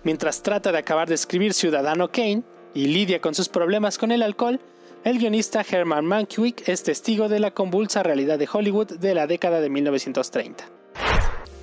Mientras 0.04 0.42
trata 0.42 0.72
de 0.72 0.78
acabar 0.78 1.08
de 1.08 1.14
escribir 1.14 1.52
Ciudadano 1.54 2.10
Kane 2.12 2.44
y 2.74 2.86
lidia 2.86 3.20
con 3.20 3.34
sus 3.34 3.48
problemas 3.48 3.98
con 3.98 4.12
el 4.12 4.22
alcohol, 4.22 4.60
el 5.04 5.18
guionista 5.18 5.64
Herman 5.68 6.06
Mankiewicz 6.06 6.68
es 6.68 6.82
testigo 6.82 7.28
de 7.28 7.40
la 7.40 7.50
convulsa 7.50 8.02
realidad 8.02 8.38
de 8.38 8.48
Hollywood 8.50 8.98
de 8.98 9.14
la 9.14 9.26
década 9.26 9.60
de 9.60 9.68
1930. 9.68 10.64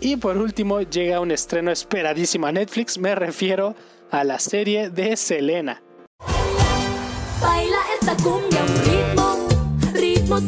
Y 0.02 0.18
por 0.18 0.38
último 0.38 0.82
llega 0.82 1.20
un 1.20 1.32
estreno 1.32 1.72
esperadísimo 1.72 2.48
a 2.48 2.52
Netflix, 2.52 2.98
me 2.98 3.16
refiero 3.16 3.76
a 4.12 4.24
la 4.24 4.40
serie 4.40 4.90
de 4.90 5.16
Selena. 5.16 5.82
Baila 7.42 7.78
esta 8.00 8.16
cumbia 8.18 8.64
un 8.64 8.76
ritmo, 8.84 9.48
ritmo 9.94 10.42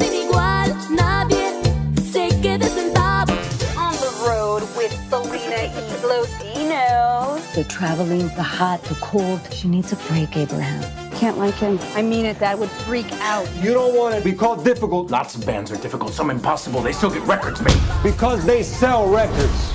The 7.53 7.65
traveling, 7.65 8.29
the 8.37 8.43
hot, 8.43 8.81
the 8.83 8.95
cold. 9.01 9.41
She 9.51 9.67
needs 9.67 9.91
a 9.91 9.97
break, 10.07 10.37
Abraham. 10.37 10.81
Can't 11.19 11.37
like 11.37 11.55
him. 11.55 11.77
I 11.95 12.01
mean 12.01 12.25
it, 12.25 12.39
that 12.39 12.57
would 12.57 12.69
freak 12.87 13.11
out. 13.19 13.45
You 13.61 13.73
don't 13.73 13.93
want 13.93 14.15
to 14.15 14.21
be 14.21 14.31
called 14.31 14.63
difficult. 14.63 15.11
Lots 15.11 15.35
of 15.35 15.45
bands 15.45 15.69
are 15.69 15.75
difficult, 15.75 16.13
some 16.13 16.31
impossible. 16.31 16.81
They 16.81 16.93
still 16.93 17.09
get 17.11 17.27
records 17.27 17.61
made. 17.61 17.77
Because 18.03 18.45
they 18.45 18.63
sell 18.63 19.05
records. 19.05 19.73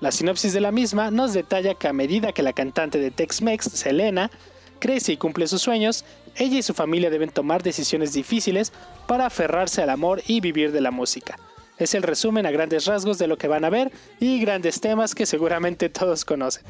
La 0.00 0.10
sinopsis 0.10 0.54
de 0.54 0.60
la 0.60 0.72
misma 0.72 1.10
nos 1.10 1.34
detalla 1.34 1.74
que 1.74 1.86
a 1.86 1.92
medida 1.92 2.32
que 2.32 2.42
la 2.42 2.54
cantante 2.54 2.98
de 2.98 3.10
Tex-Mex, 3.10 3.66
Selena, 3.66 4.30
crece 4.78 5.12
y 5.12 5.16
cumple 5.18 5.46
sus 5.48 5.60
sueños, 5.60 6.06
ella 6.36 6.58
y 6.58 6.62
su 6.62 6.72
familia 6.72 7.10
deben 7.10 7.28
tomar 7.28 7.62
decisiones 7.62 8.14
difíciles 8.14 8.72
para 9.06 9.26
aferrarse 9.26 9.82
al 9.82 9.90
amor 9.90 10.22
y 10.26 10.40
vivir 10.40 10.72
de 10.72 10.80
la 10.80 10.90
música. 10.90 11.38
Es 11.82 11.96
el 11.96 12.04
resumen 12.04 12.46
a 12.46 12.52
grandes 12.52 12.84
rasgos 12.84 13.18
de 13.18 13.26
lo 13.26 13.36
que 13.36 13.48
van 13.48 13.64
a 13.64 13.68
ver 13.68 13.90
y 14.20 14.40
grandes 14.40 14.80
temas 14.80 15.16
que 15.16 15.26
seguramente 15.26 15.88
todos 15.88 16.24
conocen. 16.24 16.62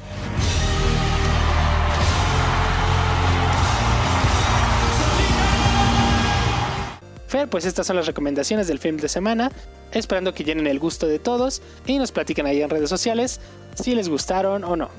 Fer, 7.27 7.47
pues 7.47 7.65
estas 7.65 7.85
son 7.85 7.95
las 7.95 8.07
recomendaciones 8.07 8.67
del 8.67 8.79
film 8.79 8.97
de 8.97 9.07
semana, 9.07 9.51
esperando 9.91 10.33
que 10.33 10.43
llenen 10.43 10.65
el 10.65 10.79
gusto 10.79 11.05
de 11.05 11.19
todos 11.19 11.61
y 11.85 11.99
nos 11.99 12.11
platiquen 12.11 12.47
ahí 12.47 12.63
en 12.63 12.71
redes 12.71 12.89
sociales 12.89 13.39
si 13.75 13.93
les 13.93 14.09
gustaron 14.09 14.63
o 14.63 14.75
no. 14.75 14.89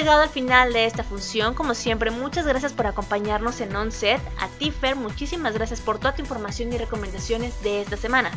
Llegado 0.00 0.22
al 0.22 0.30
final 0.30 0.72
de 0.72 0.86
esta 0.86 1.04
función, 1.04 1.52
como 1.52 1.74
siempre 1.74 2.10
muchas 2.10 2.46
gracias 2.46 2.72
por 2.72 2.86
acompañarnos 2.86 3.60
en 3.60 3.76
Onset, 3.76 4.18
a 4.38 4.48
ti 4.48 4.70
Fer, 4.70 4.96
muchísimas 4.96 5.52
gracias 5.52 5.82
por 5.82 5.98
toda 5.98 6.14
tu 6.14 6.22
información 6.22 6.72
y 6.72 6.78
recomendaciones 6.78 7.62
de 7.62 7.82
esta 7.82 7.98
semana. 7.98 8.30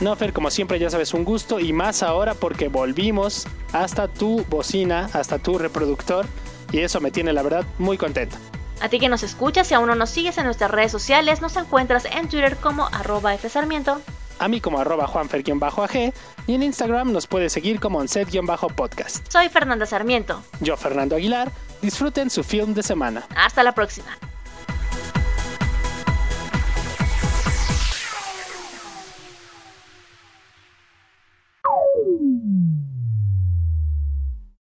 No, 0.00 0.16
Fer, 0.16 0.32
como 0.32 0.50
siempre 0.50 0.76
ya 0.80 0.90
sabes, 0.90 1.14
un 1.14 1.24
gusto 1.24 1.60
y 1.60 1.72
más 1.72 2.02
ahora 2.02 2.34
porque 2.34 2.66
volvimos 2.66 3.46
hasta 3.72 4.08
tu 4.08 4.44
bocina, 4.48 5.08
hasta 5.12 5.38
tu 5.38 5.56
reproductor 5.56 6.26
y 6.72 6.80
eso 6.80 7.00
me 7.00 7.12
tiene 7.12 7.32
la 7.32 7.42
verdad 7.42 7.64
muy 7.78 7.96
contento. 7.96 8.36
A 8.80 8.88
ti 8.88 8.98
que 8.98 9.08
nos 9.08 9.22
escuchas, 9.22 9.68
si 9.68 9.74
aún 9.74 9.86
no 9.86 9.94
nos 9.94 10.10
sigues 10.10 10.36
en 10.38 10.46
nuestras 10.46 10.72
redes 10.72 10.90
sociales, 10.90 11.40
nos 11.40 11.56
encuentras 11.56 12.06
en 12.06 12.28
Twitter 12.28 12.56
como 12.56 12.86
arroba 12.86 13.38
fsarmiento. 13.38 14.00
A 14.38 14.48
mí 14.48 14.60
como 14.60 14.78
arroba 14.78 15.06
juanfer-ag 15.06 16.12
y 16.46 16.54
en 16.54 16.62
Instagram 16.62 17.12
nos 17.12 17.26
puedes 17.26 17.52
seguir 17.52 17.80
como 17.80 17.98
onset-podcast. 17.98 19.30
Soy 19.30 19.48
Fernanda 19.48 19.86
Sarmiento. 19.86 20.42
Yo 20.60 20.76
Fernando 20.76 21.16
Aguilar. 21.16 21.50
Disfruten 21.82 22.30
su 22.30 22.42
film 22.42 22.74
de 22.74 22.82
semana. 22.82 23.26
Hasta 23.36 23.62
la 23.62 23.72
próxima. 23.72 24.18